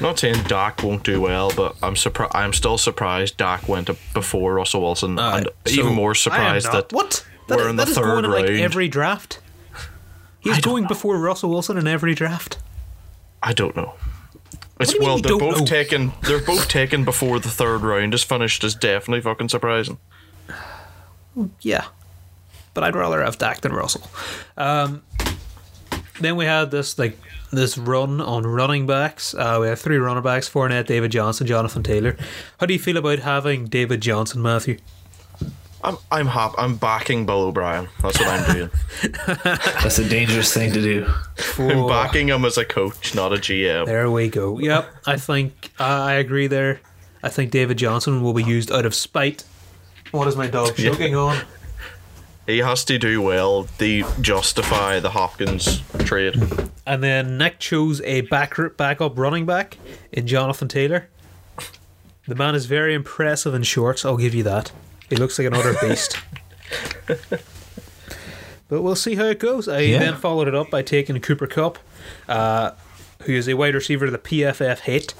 [0.00, 2.32] Not saying Dak won't do well, but I'm surprised.
[2.34, 7.26] I'm still surprised Dak went before Russell Wilson, and So, even more surprised that what
[7.50, 9.40] That we're is- in the third going in like every draft.
[10.40, 10.88] He's going know.
[10.88, 12.58] before Russell Wilson in every draft.
[13.42, 13.94] I don't know.
[14.80, 15.66] It's do well, they're both know?
[15.66, 16.12] taken.
[16.22, 18.64] They're both taken before the third round is finished.
[18.64, 19.98] Is definitely fucking surprising.
[21.60, 21.84] Yeah,
[22.72, 24.02] but I'd rather have Dak than Russell.
[24.56, 25.02] Um,
[26.20, 27.18] then we had this like
[27.52, 29.34] this run on running backs.
[29.34, 32.16] Uh, we have three running backs: Fournette, David Johnson, Jonathan Taylor.
[32.58, 34.78] How do you feel about having David Johnson, Matthew?
[35.82, 36.54] I'm I'm happy.
[36.58, 37.88] I'm backing Bill O'Brien.
[38.02, 38.70] That's what I'm doing.
[39.44, 41.06] That's a dangerous thing to do.
[41.58, 43.86] I'm backing him as a coach, not a GM.
[43.86, 44.58] There we go.
[44.58, 46.80] Yep, I think uh, I agree there.
[47.22, 49.44] I think David Johnson will be used out of spite.
[50.10, 50.90] What is my dog Yeah.
[50.90, 51.38] choking on?
[52.46, 56.34] He has to do well to justify the Hopkins trade.
[56.86, 59.76] And then Nick chose a back backup running back
[60.10, 61.08] in Jonathan Taylor.
[62.26, 64.72] The man is very impressive in shorts, I'll give you that.
[65.10, 66.16] He looks like an another beast.
[68.68, 69.68] but we'll see how it goes.
[69.68, 69.98] I Yeah.
[69.98, 71.78] then followed it up by taking Cooper Kupp,
[72.28, 72.70] uh,
[73.22, 75.14] who is a wide receiver the PFF hate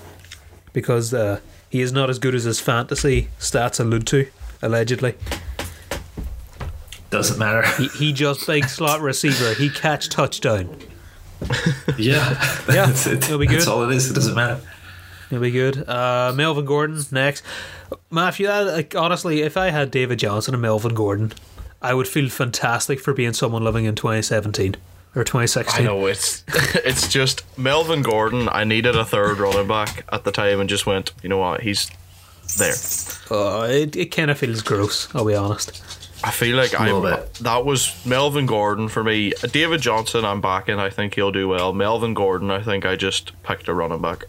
[0.73, 4.29] because uh, he is not as good as his fantasy stats allude to,
[4.63, 5.15] allegedly.
[7.11, 7.67] Doesn't matter.
[7.73, 9.55] He, he just big slot receiver.
[9.55, 10.77] He catch touchdown.
[11.99, 13.25] yeah, Yeah, that's, it.
[13.25, 13.71] it'll be that's good.
[13.73, 14.09] all it is.
[14.11, 14.61] It doesn't matter.
[15.31, 15.89] It'll be good.
[15.89, 17.45] Uh, Melvin Gordon next.
[18.11, 21.33] Matthew, I, like, honestly, if I had David Johnson and Melvin Gordon,
[21.81, 24.77] I would feel fantastic for being someone living in 2017
[25.15, 25.73] or 2016.
[25.73, 25.85] I 2016.
[25.85, 26.45] know it's
[26.85, 28.49] it's just Melvin Gordon.
[28.51, 31.13] I needed a third running back at the time, and just went.
[31.23, 31.63] You know what?
[31.63, 31.91] He's
[32.59, 32.75] there.
[33.31, 35.13] Uh, it it kind of feels gross.
[35.15, 35.83] I'll be honest.
[36.23, 36.91] I feel like I
[37.41, 39.33] that was Melvin Gordon for me.
[39.53, 40.79] David Johnson, I'm backing.
[40.79, 41.73] I think he'll do well.
[41.73, 44.25] Melvin Gordon, I think I just picked a running back.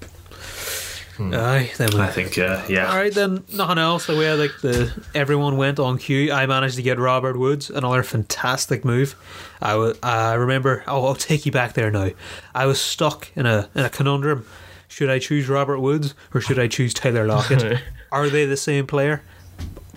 [1.34, 1.99] Aye, then we.
[1.99, 2.89] I think, uh, yeah.
[2.91, 4.07] All right, then nothing else.
[4.07, 8.03] The way like the everyone went on cue, I managed to get Robert Woods, another
[8.03, 9.15] fantastic move.
[9.61, 10.84] I I remember.
[10.88, 12.09] Oh, I'll take you back there now.
[12.55, 14.45] I was stuck in a in a conundrum.
[14.88, 17.80] Should I choose Robert Woods or should I choose Taylor Lockett?
[18.11, 19.22] Are they the same player?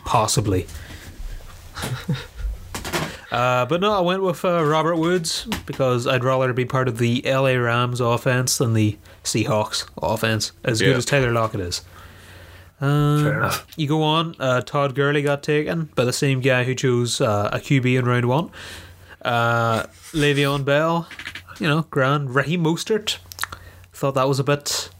[0.04, 0.66] Possibly.
[3.34, 6.98] Uh, but no, I went with uh, Robert Woods because I'd rather be part of
[6.98, 11.82] the LA Rams offense than the Seahawks offense, as good as Taylor Lockett is.
[12.80, 13.66] Uh, Fair enough.
[13.76, 14.36] you go on.
[14.38, 18.04] Uh, Todd Gurley got taken by the same guy who chose uh, a QB in
[18.04, 18.50] round one.
[19.22, 21.08] Uh, Le'Veon Bell,
[21.58, 22.36] you know, grand.
[22.36, 23.18] Raheem Mostert,
[23.92, 24.90] thought that was a bit.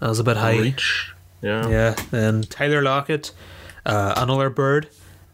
[0.00, 0.58] That was a bit high.
[0.58, 1.12] Reach.
[1.42, 1.68] Yeah.
[1.68, 3.32] Yeah, and Tyler Lockett,
[3.84, 4.88] uh, another bird.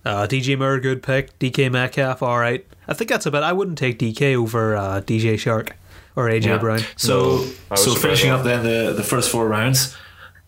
[0.05, 1.39] Uh, DJ Moore, good pick.
[1.39, 2.65] DK Metcalf, all right.
[2.87, 3.43] I think that's about.
[3.43, 5.73] I wouldn't take DK over uh, DJ Chark
[6.17, 6.59] or AJ Yeah.
[6.59, 6.81] Brown.
[6.97, 9.95] So, I so finishing up then the, the first four rounds,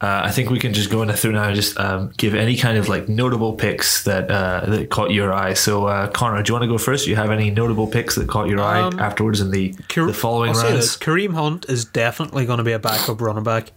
[0.00, 2.56] uh, I think we can just go in through now and just um, give any
[2.56, 5.52] kind of like notable picks that uh, that caught your eye.
[5.52, 7.04] So, uh, Connor, do you want to go first?
[7.04, 10.06] Do you have any notable picks that caught your eye Um, afterwards in the, Kare-
[10.06, 10.86] the following I'll say rounds?
[10.86, 13.72] this, Kareem Hunt is definitely going to be a backup running back.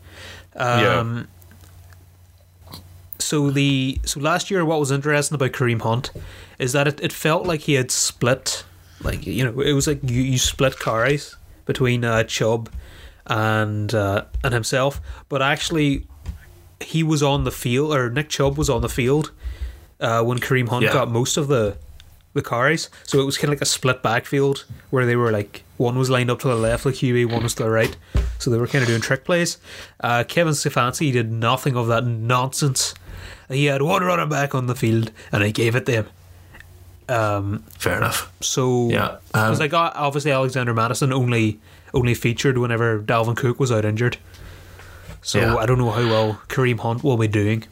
[0.56, 1.28] Um,
[3.34, 6.12] So the so last year, what was interesting about Kareem Hunt
[6.60, 8.64] is that it, it felt like he had split,
[9.02, 12.70] like you know, it was like you, you split carries between uh, Chubb
[13.26, 16.06] and uh, and himself, but actually
[16.80, 19.32] he was on the field, or Nick Chubb was on the field
[20.00, 20.94] uh, when Kareem Hunt Yeah.
[20.94, 21.76] got most of the
[22.34, 22.92] the carries.
[23.02, 26.12] So it was kind of like a split backfield where they were like one was
[26.12, 27.98] lined up to the left the QB, one was to the right.
[28.38, 29.58] So they were kind of doing trick plays.
[30.02, 32.94] Uh, Kevin Stefanski did nothing of that nonsense.
[33.50, 36.06] He had one running back on the field, and he gave it to him.
[37.10, 38.32] Um, Fair enough.
[38.42, 41.60] so Yeah, because um, I got obviously Alexander Mattison only
[41.94, 44.18] only featured whenever Dalvin Cook was out injured.
[45.22, 45.56] So Yeah.
[45.58, 47.66] I don't know how well Kareem Hunt will be doing.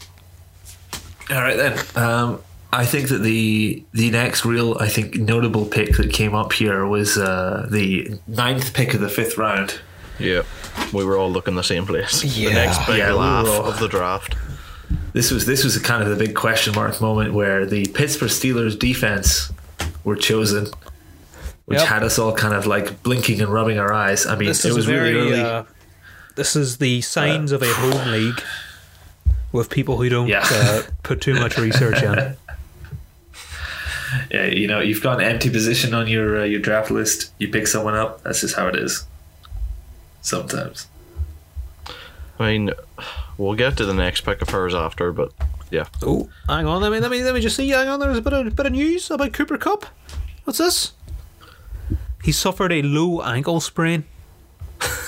[1.29, 1.79] All right then.
[1.95, 2.41] Um,
[2.73, 6.85] I think that the the next real I think notable pick that came up here
[6.85, 9.79] was uh, the ninth pick of the fifth round.
[10.19, 10.43] Yeah.
[10.93, 12.23] We were all looking the same place.
[12.23, 12.49] Yeah.
[12.49, 14.35] The next big Yeah, laugh of the draft.
[15.13, 18.77] This was this was kind of the big question mark moment where the Pittsburgh Steelers
[18.79, 19.51] defense
[20.03, 20.67] were chosen,
[21.65, 21.87] which Yep.
[21.87, 24.25] had us all kind of like blinking and rubbing our eyes.
[24.25, 25.13] I mean, This it was very.
[25.13, 25.41] really early.
[25.41, 25.63] Uh,
[26.35, 28.41] this is the signs of a home league
[29.51, 30.47] with people who don't Yeah.
[30.49, 32.35] uh, put too much research in.
[34.29, 37.31] Yeah, you know, you've got an empty position on your uh, your draft list.
[37.37, 38.21] You pick someone up.
[38.23, 39.05] That's just how it is.
[40.21, 40.87] Sometimes.
[42.41, 42.71] I mean,
[43.37, 45.31] we'll get to the next pick of hers after, but
[45.69, 45.85] yeah.
[46.01, 46.81] Oh, hang on.
[46.81, 47.69] Let me let me let me just see.
[47.69, 47.99] Hang on.
[47.99, 49.85] There's a bit of bit of news about Cooper Kupp.
[50.43, 50.93] What's this?
[52.23, 54.05] He suffered a low ankle sprain.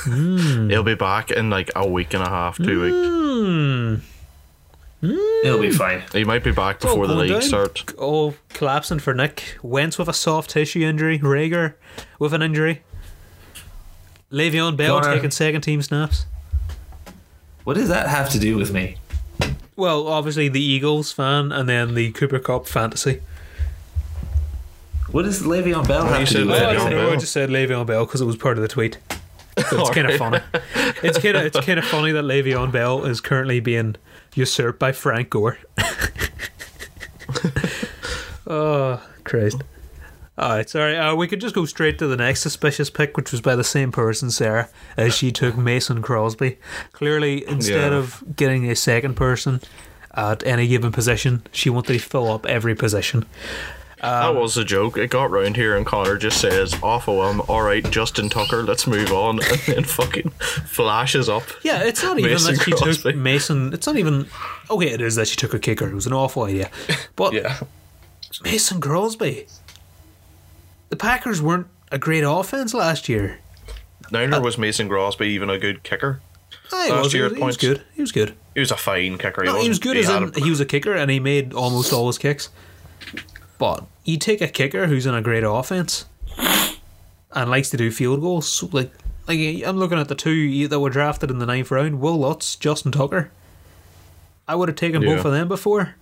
[0.06, 4.04] He'll be back in like a week and a half, two weeks.
[5.02, 5.16] Hmm.
[5.46, 6.02] It'll be fine.
[6.14, 7.42] He might be back It's before the league down.
[7.42, 7.84] starts.
[7.98, 9.58] Oh, collapsing for Nick.
[9.62, 11.20] Wentz with a soft tissue injury.
[11.20, 11.74] Reagor
[12.20, 12.84] with an injury.
[14.32, 15.16] Le'Veon Bell Connor.
[15.16, 16.26] taking second team snaps.
[17.64, 18.97] What does that have to do with me?
[19.76, 23.22] Well, obviously the Eagles fan, and then the Cooper Kupp fantasy.
[25.11, 26.97] What does Le'Veon Bell have to do with I Le'Veon don't anything?
[26.97, 27.11] know.
[27.11, 28.97] I just said Le'Veon Bell because it was part of the tweet.
[29.70, 30.39] So it's kind of funny.
[31.03, 33.95] It's kind of it's kind of funny that Le'Veon Bell is currently being
[34.36, 35.57] usurped by Frank Gore.
[38.47, 39.61] oh Christ!
[40.36, 40.98] All right, sorry.
[40.98, 43.64] Uh, we could just go straight to the next suspicious pick, which was by the
[43.64, 44.68] same person, Sarah,
[44.98, 46.58] as she took Mason Crosby.
[46.92, 47.98] Clearly, instead Yeah.
[48.00, 49.62] of getting a second person
[50.16, 53.26] at any given position, she wanted to fill up every position.
[54.02, 54.98] that was a joke.
[54.98, 58.62] It got round here, and Connor just says, "Off of him." All right, Justin Tucker.
[58.64, 60.30] Let's move on, and then fucking
[60.66, 61.44] flashes up.
[61.62, 63.12] Yeah, it's not even Mason that she Crosby.
[63.14, 63.72] took Mason.
[63.72, 64.28] It's not even
[64.70, 64.90] okay.
[64.90, 65.88] It is that she took a kicker.
[65.88, 66.70] It was an awful idea,
[67.16, 67.60] but Yeah.
[68.44, 69.46] Mason Crosby.
[70.94, 73.39] The Packers weren't a great offense last year.
[74.12, 76.22] Neither uh, was Mason Crosby even a good kicker.
[76.72, 77.58] Last was, year he, was, he was points.
[77.58, 77.84] good.
[77.96, 78.36] He was good.
[78.54, 79.44] He was a fine kicker.
[79.44, 81.52] No, he was wasn't- good as in a- he was a kicker and he made
[81.52, 82.50] almost all his kicks.
[83.58, 86.06] But you take a kicker who's in a great offense
[87.32, 88.48] and likes to do field goals.
[88.48, 88.91] so, Like,
[89.28, 92.56] like I'm looking at the two that were drafted in the ninth round: Wil Lutz,
[92.56, 93.32] Justin Tucker.
[94.48, 95.96] I would have taken both of them before.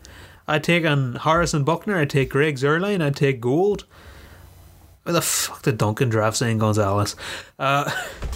[0.50, 1.96] I'd taken Harrison Butker.
[1.96, 3.02] I'd take Greg Zuerlein.
[3.02, 3.86] I'd take Gould.
[5.04, 7.16] Where the fuck did Duncan draft Zane Gonzalez?
[7.58, 7.90] Uh,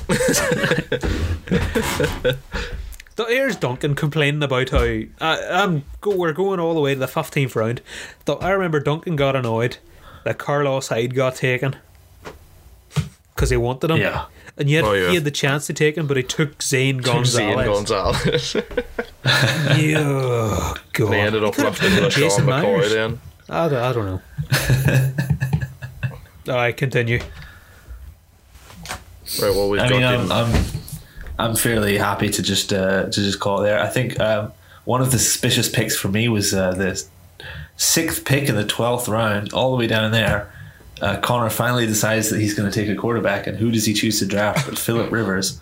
[3.27, 6.15] here's Duncan complaining about how I, I'm go.
[6.15, 7.81] We're going all the way to the fifteenth round.
[8.25, 9.77] Though I remember Duncan got annoyed
[10.23, 11.75] that Carlos Hyde got taken
[13.35, 13.97] because he wanted him.
[13.97, 14.25] Yeah.
[14.57, 15.09] and yet Oh, yeah.
[15.09, 17.67] he had the chance to take him, but he took Zane Zane Gonzalez.
[17.67, 18.55] Gonzalez.
[19.75, 21.11] Yeah, God.
[21.11, 23.19] they ended up lifting with Sean Jason McCoy then.
[23.49, 24.21] I don't, I don't know.
[26.47, 27.19] all right, continue.
[29.41, 30.65] Right, well, we've I got mean, I'm, I'm
[31.37, 33.79] I'm fairly happy to just uh, to just call it there.
[33.79, 34.51] I think um,
[34.85, 37.03] one of the suspicious picks for me was uh, the
[37.75, 40.51] sixth pick in the twelfth round, all the way down there.
[41.01, 43.93] Uh, Connor finally decides that he's going to take a quarterback, and who does he
[43.93, 44.67] choose to draft?
[44.67, 45.59] But Philip Rivers.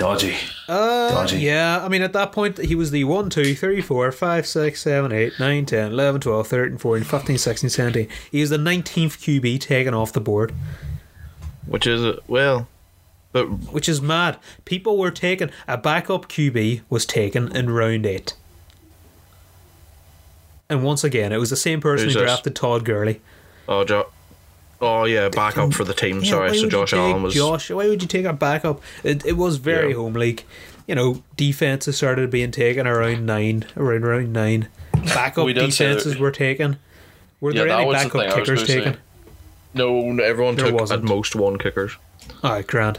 [0.00, 0.34] Dodgy.
[0.66, 1.40] Uh, Dodgy.
[1.40, 4.80] yeah, I mean, at that point, he was the 1, 2, 3, 4, 5, 6,
[4.80, 8.08] 7, 8, 9, 10, 11, 12, 13, 14, 15, 16, 17.
[8.32, 10.54] He was the 19th QB taken off the board,
[11.66, 12.66] which is well,
[13.32, 13.44] but
[13.74, 14.38] which is mad.
[14.64, 18.34] People were taken, a backup QB was taken in round 8.
[20.70, 22.26] And once again, it was the same person Who's who this?
[22.30, 23.20] drafted Todd Gurley.
[23.68, 24.08] oh, jo-
[24.80, 26.20] oh yeah, backup for the team.
[26.22, 27.34] Yeah, Sorry, so Josh Allen was.
[27.34, 27.70] Josh.
[27.70, 28.80] Why would you take a backup?
[29.04, 29.96] It, it was very Yeah.
[29.96, 30.44] home league.
[30.86, 34.68] You know, defenses started being taken around nine, around round nine.
[34.92, 36.78] Backup We did say that- defenses were taken.
[37.40, 38.78] Were Yeah, there that any was the backup thing I was kickers gonna say.
[38.84, 38.96] taken?
[39.72, 41.04] No, everyone There took wasn't.
[41.04, 41.92] at most one kickers.
[42.42, 42.98] All right, grand.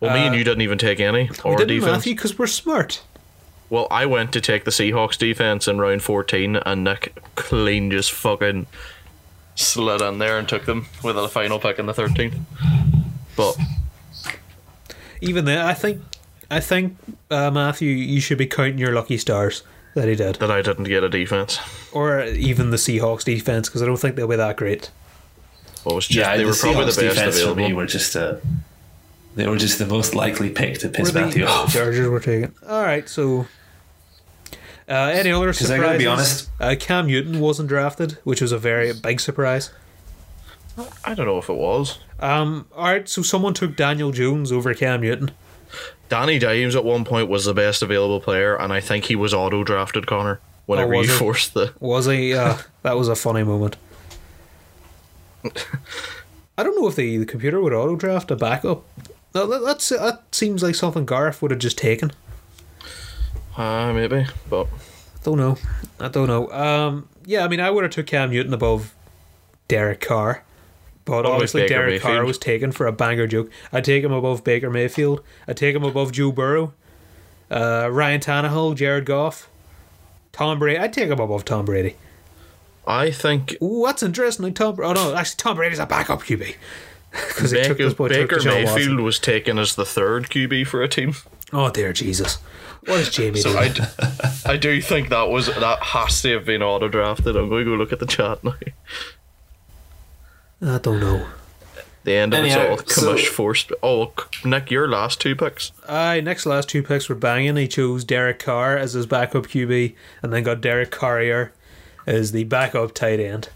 [0.00, 1.92] Well, me and uh, you didn't even take any We or didn't, defense.
[1.92, 3.00] Matthew, because we're smart.
[3.70, 8.12] Well, I went to take the Seahawks defense in round 14, and Nick clean just
[8.12, 8.66] fucking
[9.58, 12.38] slid in there and took them with the final pick in the 13th.
[13.36, 13.56] But
[15.20, 16.02] Even then, I think,
[16.50, 16.96] I think
[17.30, 19.62] uh, Matthew, you should be counting your lucky stars
[19.94, 21.58] that he did, that I didn't get a defense.
[21.92, 24.90] or even the Seahawks defense, because I don't think they'll be that great.
[25.84, 27.86] Well, was just, Yeah, they the were probably the Seahawks best defense for me were
[27.86, 28.36] just uh,
[29.34, 31.72] they were just the most likely pick to piss Were Matthew the off.
[31.72, 32.54] Chargers were taken.
[32.68, 33.46] All right, so.
[34.88, 38.52] Uh, any other 'Cause I gotta be honest- uh, Cam Newton wasn't drafted, which was
[38.52, 39.70] a very big surprise.
[41.04, 41.98] I don't know if it was.
[42.20, 45.32] Um, all right, so someone took Daniel Jones over Cam Newton.
[46.08, 49.34] Danny Dimes at one point was the best available player, and I think he was
[49.34, 51.12] auto drafted, Connor, whenever Oh, you he?
[51.14, 51.74] forced the.
[51.80, 52.32] Was he?
[52.34, 53.76] Uh, that was a funny moment.
[56.56, 58.84] I don't know if the, the computer would auto draft a backup.
[59.34, 62.12] No, that, that's that seems like something Gareth would have just taken.
[63.58, 65.58] Uh, maybe, but I Don't know.
[65.98, 66.48] I don't know.
[66.52, 68.94] Um, yeah, I mean, I would have took Cam Newton above
[69.66, 70.44] Derek Carr,
[71.04, 73.50] but obviously Baker Derek Carr was taken for a banger joke.
[73.72, 75.22] I'd take him above Baker Mayfield.
[75.48, 76.72] I'd take him above Joe Burrow,
[77.50, 79.50] uh, Ryan Tannehill, Jared Goff,
[80.32, 80.78] Tom Brady.
[80.78, 81.96] I'd take him above Tom Brady.
[82.86, 84.44] I think Ooh, that's interesting.
[84.44, 86.54] Like Tom, oh no, actually Tom Brady's a backup QB
[87.10, 88.74] because he took Baker, took Baker Deshaun Watson.
[88.76, 91.14] Mayfield was taken as the third QB for a team.
[91.52, 92.38] Oh dear Jesus,
[92.86, 93.64] what is Jamie So doing?
[93.64, 93.82] I, d-
[94.46, 97.36] I do think that was that has to have been auto drafted.
[97.36, 98.54] I'm going to go look at the chat now.
[100.60, 101.26] I don't know.
[102.04, 103.72] The end of Anyhow, it's all so- commish forced.
[103.82, 104.12] Oh,
[104.44, 105.72] Nick, your last two picks.
[105.88, 107.56] Aye, next last two picks were banging.
[107.56, 111.52] He chose Derek Carr as his backup QB, and then got Derek Carrier
[112.06, 113.50] as the backup tight end.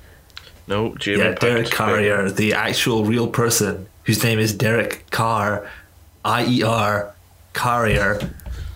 [0.66, 1.18] No, Jamie.
[1.20, 5.68] Yeah, picked Derek Carrier, the actual real person whose name is Derek Carr,
[6.24, 7.14] I E R
[7.54, 8.34] Carrier,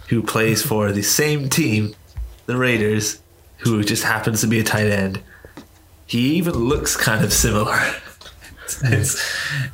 [0.08, 1.94] who plays for the same team,
[2.46, 3.20] the Raiders,
[3.58, 5.20] who just happens to be a tight end.
[6.06, 7.78] He even looks kind of similar.
[8.84, 9.16] it's,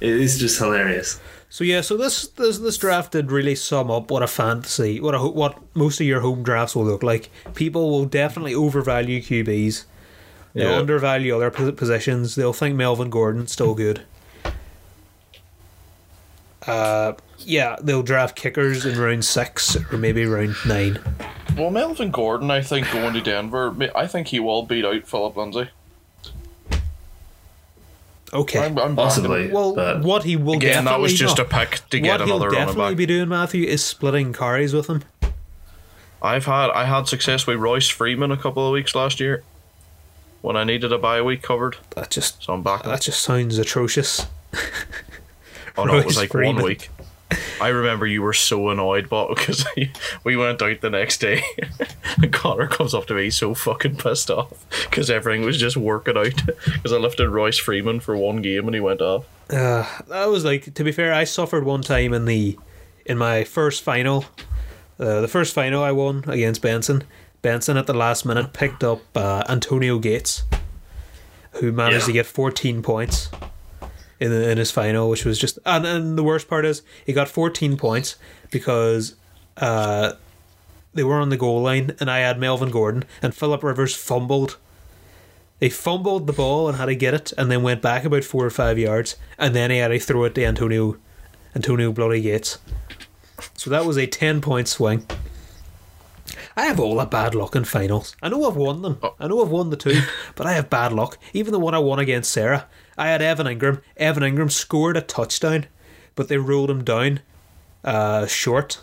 [0.00, 1.20] it is just hilarious.
[1.50, 5.14] So yeah, so this this this draft did really sum up what a fantasy, what
[5.14, 7.30] a what most of your home drafts will look like.
[7.54, 9.84] People will definitely overvalue QBs.
[10.54, 10.78] They'll Yeah.
[10.78, 12.36] undervalue other positions.
[12.36, 14.00] They'll think Melvin Gordon's still good.
[16.66, 20.98] Uh, yeah, they'll draft kickers in round six or maybe round nine.
[21.56, 25.36] Well, Melvin Gordon, I think going to Denver, I think he will beat out Philip
[25.36, 25.68] Lindsay.
[28.32, 28.58] Okay.
[28.64, 29.50] I'm, I'm Possibly.
[29.50, 31.44] well, but what he will Again, that was just no.
[31.44, 32.98] a pick to get what he'll another running definitely back.
[32.98, 35.04] be doing, Matthew, is splitting carries with him.
[36.22, 39.42] I've had I had success with Royce Freeman a couple of weeks last year
[40.40, 42.84] when I needed a bye week covered, That just so I'm back.
[42.84, 44.26] that just sounds atrocious.
[45.78, 46.56] oh no, it was like Freeman.
[46.56, 46.88] one week.
[47.62, 49.64] I remember you were so annoyed, but because
[50.24, 51.42] we went out the next day,
[52.22, 56.16] and Connor comes up to me so fucking pissed off because everything was just working
[56.18, 56.34] out.
[56.44, 59.24] Because I lifted Royce Freeman for one game and he went off.
[59.48, 62.58] Uh, that was like to be fair, I suffered one time in the
[63.06, 64.26] in my first final.
[65.00, 67.04] Uh, the first final I won against Benson.
[67.40, 70.44] Benson at the last minute picked up uh, Antonio Gates,
[71.54, 72.06] who managed Yeah.
[72.08, 73.30] to get 14 points
[74.22, 77.12] in the, in his final, which was just and, and the worst part is he
[77.12, 78.16] got 14 points
[78.50, 79.16] because
[79.56, 80.12] uh,
[80.94, 84.58] they were on the goal line and I had Melvin Gordon and Philip Rivers fumbled.
[85.58, 88.44] He fumbled the ball and had to get it, and then went back about four
[88.44, 90.96] or five yards, and then he had to throw it to Antonio,
[91.54, 92.58] Antonio Bloody Gates.
[93.56, 95.06] So that was a ten point swing.
[96.56, 98.16] I have all that bad luck in finals.
[98.20, 98.98] I know I've won them.
[99.20, 100.00] I know I've won the two,
[100.34, 101.16] but I have bad luck.
[101.32, 102.66] Even the one I won against Sarah,
[102.98, 103.80] I had Evan Engram.
[103.96, 105.66] Evan Engram scored a touchdown,
[106.14, 107.20] but they ruled him down
[107.84, 108.82] uh, short.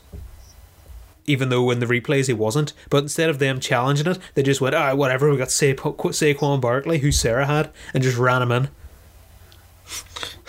[1.26, 4.62] Even though in the replays he wasn't, but instead of them challenging it, they just
[4.62, 8.52] went, "Ah, whatever." We got Sa- Saquon Barkley, who Sarah had, and just ran him
[8.52, 8.70] in.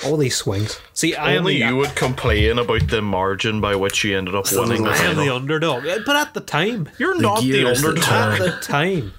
[0.07, 0.81] All these swings.
[0.95, 4.35] See, I am Only the, you would complain about the margin by which you ended
[4.35, 5.85] up winning I I am the underdog.
[6.07, 8.03] But at the time, You're The not the underdog.
[8.03, 8.33] turn.
[8.33, 9.13] at the time,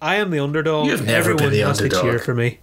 [0.00, 0.86] I am the underdog.
[0.86, 2.58] You've never Everyone been the has to cheer for me.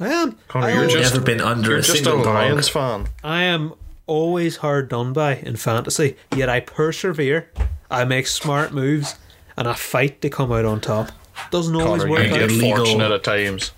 [0.00, 0.36] I am.
[0.48, 3.04] Connor, I you're always- just- Never been under You're a just a single Lions dog.
[3.04, 3.08] fan.
[3.22, 3.74] I am
[4.06, 7.50] always hard done by in fantasy, yet I persevere.
[7.90, 9.16] I make smart moves,
[9.56, 11.10] and I fight to come out on top.
[11.50, 12.38] Doesn't always work you out.
[12.40, 12.76] get Illegal.
[12.78, 13.72] fortunate at times.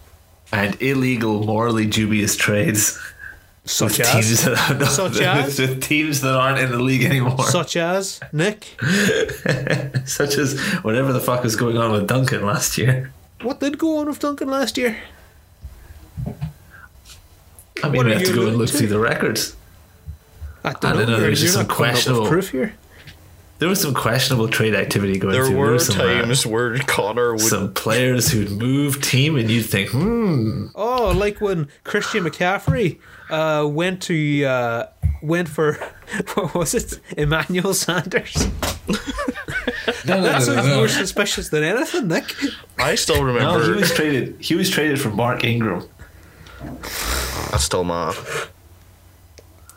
[0.52, 2.98] And illegal, morally dubious trades.
[3.64, 5.58] Such with as, teams that are not, Such as?
[5.58, 7.44] with teams that aren't in the league anymore.
[7.44, 8.76] such as Nick.
[10.04, 13.12] Such as whatever the fuck was going on with Duncan last year.
[13.42, 14.96] What did go on with Duncan last year?
[17.82, 18.76] I mean, What we have to go and look to?
[18.78, 19.56] through the records.
[20.64, 22.50] I don't, I don't know, You're, there's just some not coming up with questionable- proof
[22.50, 22.74] here.
[23.58, 25.56] There was some questionable trade activity going There through.
[25.56, 27.40] were was some, uh, times where Connor would.
[27.42, 32.98] some players who'd move team, and you'd think, hmm, Oh, like when Christian McCaffrey
[33.30, 34.86] uh, went to uh,
[35.22, 35.74] went for
[36.34, 38.34] what was it, Emmanuel Sanders?
[38.88, 38.94] no,
[40.06, 40.86] no, That no, sounds no, more no.
[40.88, 42.34] suspicious than anything, Nick.
[42.80, 43.60] I still remember.
[43.60, 44.40] No, he was traded.
[44.40, 45.88] He was traded for Mark Ingram.
[47.50, 48.14] That's still mad.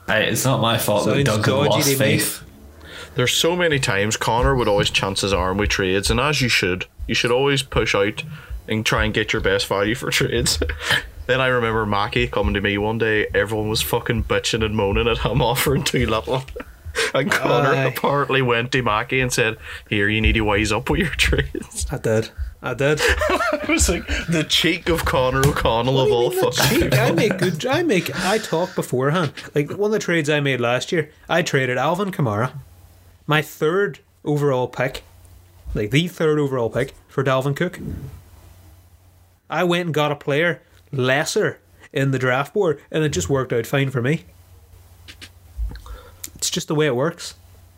[0.08, 1.96] I, it's not my fault that Sounds Duncan dodgy lost to me.
[1.98, 2.42] faith.
[3.16, 6.50] There's so many times Connor would always chance his arm with trades, and as you
[6.50, 8.24] should, you should always push out
[8.68, 10.60] and try and get your best value for trades.
[11.28, 13.28] then I remember Mackie coming to me one day.
[13.34, 16.44] Everyone was fucking bitching and moaning at him offering too little.
[17.14, 17.84] And Connor Aye.
[17.86, 19.58] apparently went to Mackie and said,
[19.90, 22.30] "Here, you need to wise up with your trades." I did.
[22.66, 23.00] I did.
[23.04, 26.80] it was like the cheek of Connor O'Connell What of all mean fucking.
[26.82, 26.94] cheap?
[26.96, 27.64] I make good.
[27.68, 28.14] I make.
[28.26, 29.34] I talk beforehand.
[29.54, 32.54] Like one of the trades I made last year, I traded Alvin Kamara,
[33.28, 35.04] my third overall pick,
[35.76, 37.80] like the third overall pick for Dalvin Cook.
[39.48, 41.60] I went and got a player lesser
[41.94, 44.26] in the draft board, and it just worked out fine for me.
[46.34, 47.36] It's just the way it works.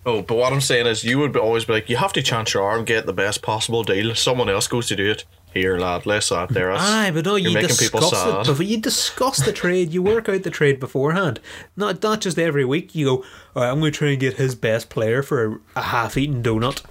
[0.07, 2.21] Oh, but what I'm saying is, you would be- always be like, you have to
[2.23, 4.15] chance your arm, get the best possible deal.
[4.15, 5.25] Someone else goes to do it.
[5.53, 6.05] here, lad.
[6.05, 6.71] Less that there.
[6.71, 9.91] That's, Aye, but no, you're you making people discuss it before you discuss the trade.
[9.93, 11.39] You work out the trade beforehand.
[11.75, 12.95] Not not just every week.
[12.95, 15.81] You go, right, I'm going to try and get his best player for a, a
[15.81, 16.83] half-eaten donut.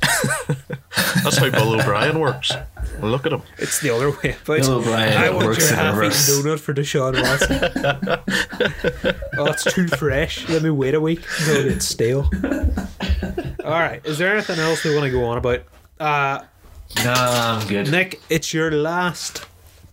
[1.22, 2.52] That's how Bill O'Brien works.
[3.00, 3.42] Look at him.
[3.58, 4.36] It's the other way.
[4.44, 6.30] But Bill O'Brien I want works your in half-eaten reverse.
[6.30, 9.14] donut for Deshaun Watson.
[9.38, 10.48] oh, it's too fresh.
[10.48, 12.30] Let me wait a week until it gets stale.
[13.64, 14.00] All right.
[14.04, 15.62] Is there anything else we want to go on about?
[15.98, 16.44] Uh,
[17.04, 17.90] Nah, I'm good.
[17.90, 19.44] Nick, it's your last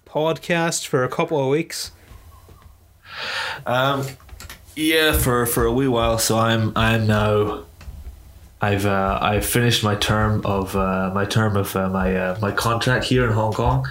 [0.07, 1.91] podcast for a couple of weeks.
[3.65, 4.05] Um,
[4.77, 6.17] yeah, for for a wee while.
[6.19, 7.65] So I'm I'm now.
[8.61, 12.51] I've uh, I've finished my term of uh, my term of uh, my uh, my
[12.51, 13.85] contract here in Hong Kong.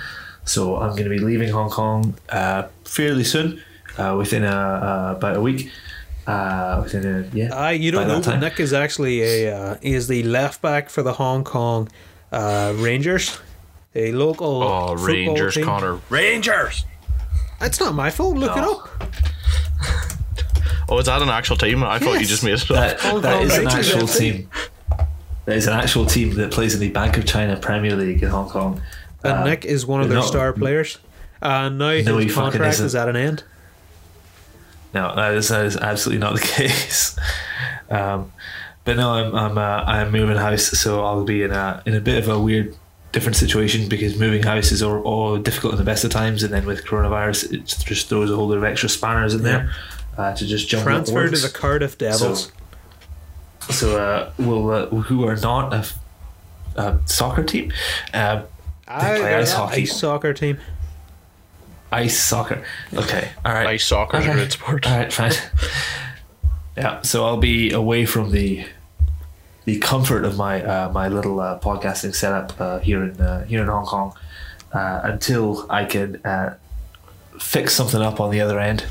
[0.45, 3.63] So I'm going to be leaving Hong Kong uh, fairly soon,
[3.97, 5.71] uh, within a, uh, about a week.
[6.27, 7.71] Uh, within a yeah.
[7.71, 8.41] You don't know, that but time.
[8.41, 11.89] Nick is actually a uh, is the left back for the Hong Kong
[12.33, 13.39] uh, Rangers,
[13.95, 15.65] a local Oh, Rangers, team.
[15.65, 16.01] Connor.
[16.11, 16.85] Rangers!
[17.61, 18.37] It's not my fault.
[18.39, 18.89] Look it Oh.
[19.01, 19.13] up.
[20.89, 21.83] Oh, is that an actual team?
[21.83, 22.69] I thought you just made it up.
[22.69, 24.49] That, Hong that Kong is an actual team.
[25.47, 28.29] That is an actual team that plays in the Bank of China Premier League in
[28.31, 28.81] Hong Kong.
[29.23, 30.99] And Uh, Nick is one of their not- star players.
[31.43, 32.87] And now No, his contract isn't.
[32.87, 33.43] is at an end.
[34.95, 37.19] No, that is, that is absolutely not the case.
[37.91, 38.33] Um,
[38.85, 42.01] but no, I'm I'm uh, I'm moving house, so I'll be in a in a
[42.01, 42.77] bit of a weird,
[43.13, 46.53] different situation because moving house is all, all difficult in the best of times, and
[46.53, 49.73] then with coronavirus, it just throws a whole lot of extra spanners in there
[50.17, 50.85] uh, to just jump.
[50.85, 52.53] Transfer to the Cardiff Devils.
[53.71, 55.99] So uh, we'll uh, who are not a, f-
[56.77, 57.73] a soccer team,
[58.13, 58.43] uh,
[58.87, 59.83] I, play ice hockey.
[59.83, 60.59] ice soccer team.
[61.91, 62.63] ice soccer.
[62.93, 63.67] Okay, all right.
[63.69, 64.39] Ice soccer is a Okay.
[64.39, 64.87] great sport.
[64.87, 65.33] All right, fine.
[66.77, 68.67] yeah, so I'll be away from the
[69.65, 73.63] the comfort of my uh, my little uh, podcasting setup uh, here in uh, here
[73.63, 74.15] in Hong Kong
[74.75, 76.57] uh, until I can uh,
[77.41, 78.85] fix something up on the other end.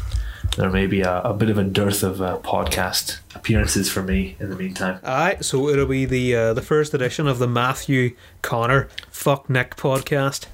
[0.55, 4.35] There may be a, a bit of a dearth of uh, podcast appearances for me
[4.39, 4.99] in the meantime.
[5.03, 9.75] Aye, so it'll be the uh, the first edition of the Matthew Connor Fuck Nick
[9.75, 10.45] podcast.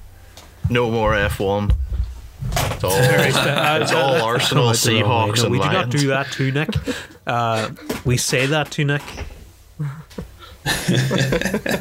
[0.70, 1.74] No more F1.
[2.52, 6.50] It's all, it's all Arsenal, know, Seahawks, no, and we do not do that to
[6.50, 6.70] Nick.
[7.26, 7.70] Uh,
[8.06, 9.02] we say that to Nick.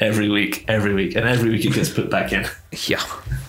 [0.00, 2.46] Every week, every week, and every week it gets put back in.
[2.88, 3.02] Yeah.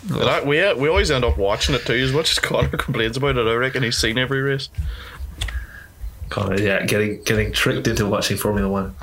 [0.09, 1.93] But I- we, we always end up watching it too.
[1.93, 4.69] As much as Connor complains about it, I reckon he's seen every race.
[6.29, 8.95] Connor, yeah, getting getting tricked into watching Formula One.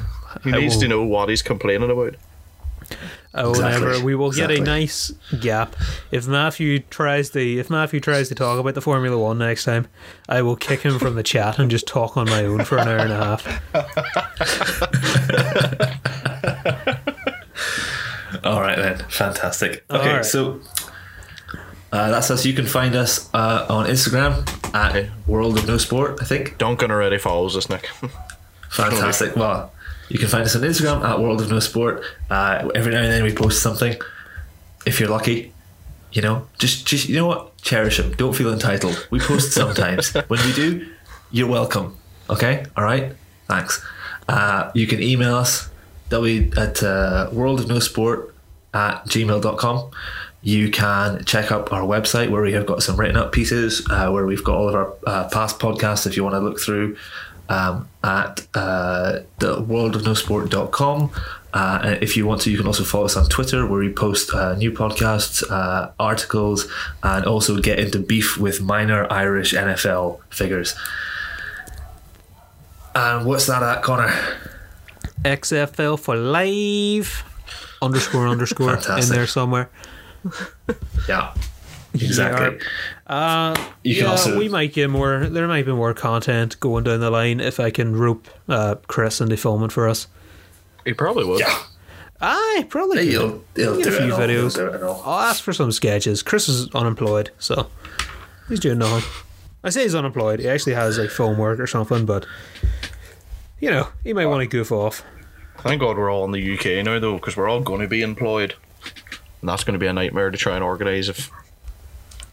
[0.45, 0.91] He I needs will- to oh.
[0.91, 2.15] know what he's complaining about.
[3.33, 3.87] Oh, Exactly.
[3.87, 5.77] whenever we will get a nice gap.
[6.11, 9.87] If Matthew tries to if Matthew tries to talk about the Formula One next time,
[10.29, 12.89] I will kick him from the chat and just talk on my own for an
[12.89, 13.47] hour and a half.
[18.45, 19.85] All right then, fantastic.
[19.91, 20.25] Okay, right.
[20.25, 20.61] so
[21.93, 22.47] uh, that's us.
[22.47, 24.45] You can find us uh, on Instagram
[24.75, 26.19] at World of No Sport.
[26.21, 27.87] I think Duncan already follows us, Nick.
[28.71, 29.37] fantastic.
[29.37, 29.73] Well,
[30.11, 32.03] you can find us on Instagram at World of No Sport.
[32.29, 33.97] Uh, every now and then we post something.
[34.85, 35.53] If you're lucky,
[36.13, 38.13] you know, just just you know what, cherish them.
[38.15, 39.07] Don't feel entitled.
[39.11, 40.13] We post sometimes.
[40.13, 40.87] when we do,
[41.31, 41.97] you're welcome.
[42.29, 43.13] Okay, all right.
[43.47, 43.85] Thanks.
[44.29, 45.71] Uh, you can email us
[46.09, 48.35] w at uh, world of no sport
[48.75, 49.91] at gmail.com
[50.43, 54.11] you can check up our website where we have got some written up pieces uh,
[54.11, 56.97] where we've got all of our uh, past podcasts if you want to look through
[57.51, 61.11] um, at uh, the worldofnosport.com
[61.53, 63.93] uh, and if you want to you can also follow us on twitter where we
[63.93, 66.67] post uh, new podcasts uh, articles
[67.03, 70.75] and also get into beef with minor irish nfl figures.
[72.95, 74.13] And what's that at connor?
[75.25, 77.25] XFL for live
[77.83, 79.71] underscore underscore in there somewhere.
[81.09, 81.35] yeah
[81.95, 82.59] exactly
[83.07, 85.27] Uh, You can yeah, also- we might get more.
[85.27, 89.21] There might be more content going down the line if I can rope uh, Chris
[89.21, 90.07] into filming for us.
[90.85, 91.41] he probably would.
[91.41, 91.59] yeah
[92.23, 92.99] Aye, probably.
[92.99, 93.09] could.
[93.09, 94.55] He'll, he'll Get do a few and he'll videos.
[94.55, 95.03] do it and all.
[95.07, 96.23] I'll ask for some sketches.
[96.23, 97.69] Chris is unemployed, so
[98.49, 99.09] he's doing nothing.
[99.65, 100.39] I say he's unemployed.
[100.41, 102.27] He actually has like phone work or something, but
[103.61, 105.03] you know he might want to goof off.
[105.61, 108.01] Thank God we're all in the UK now, though, because we're all going to be
[108.03, 108.55] employed.
[109.41, 111.31] And that's going to be a nightmare to try and organise if say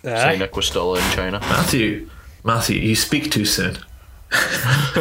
[0.05, 0.37] Aye.
[0.37, 1.39] Nick was still in China.
[1.41, 2.09] Matthew,
[2.43, 3.77] Matthew, you speak too soon.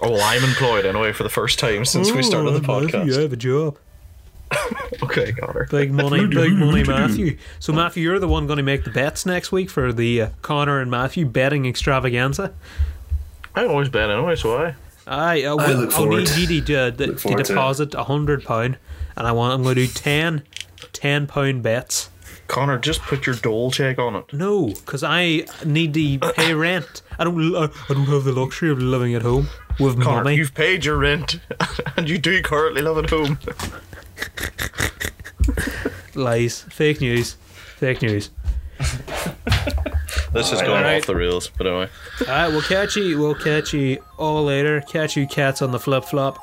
[0.00, 3.02] Oh, I'm employed anyway for the first time since we started the Oh, Matthew, I
[3.04, 3.22] podcast.
[3.22, 3.78] have a job.
[5.02, 5.66] Okay, got her.
[5.70, 7.36] Big money, big money, Matthew.
[7.58, 10.28] So Matthew, you're the one going to make the bets next week for the uh,
[10.42, 12.52] Connor and Matthew betting extravaganza.
[13.54, 14.74] I always bet anyway, so I.
[15.06, 17.52] I, I, will, I look I'll need forward- you to, uh, to, to forward to
[17.52, 17.54] it.
[17.54, 18.78] deposit a hundred pound,
[19.16, 20.42] and I want I'm going to do 10,
[20.92, 22.10] 10 pound bets.
[22.48, 24.32] Connor, just put your dole check on it.
[24.32, 27.02] No, because I need to pay rent.
[27.18, 27.54] I don't.
[27.54, 29.48] I don't have the luxury of living at home
[29.78, 30.36] with Connor, money.
[30.36, 31.40] you've paid your rent,
[31.96, 33.38] and you do currently live at home.
[36.14, 37.34] Lies, fake news,
[37.76, 38.30] fake news.
[40.32, 41.00] This is Alright, going alright.
[41.02, 41.88] off the rails, but anyway.
[42.22, 43.18] All right, we'll catch you.
[43.18, 44.80] We'll catch you all later.
[44.82, 46.38] Catch you cats on the flip flop.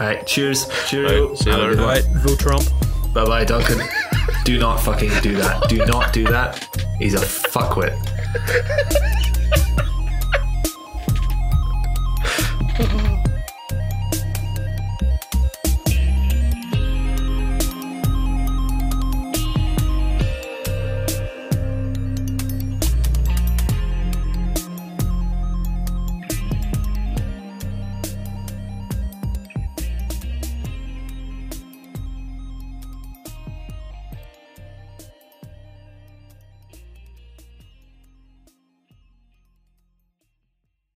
[0.00, 0.66] All right, cheers.
[0.88, 1.10] Cheers.
[1.30, 1.76] Right, see you Have a later.
[1.76, 3.14] good right, vote Trump.
[3.14, 3.80] Bye bye, Duncan.
[4.48, 5.68] Do not fucking do that.
[5.68, 6.74] Do not do that.
[6.98, 7.92] He's a fuckwit.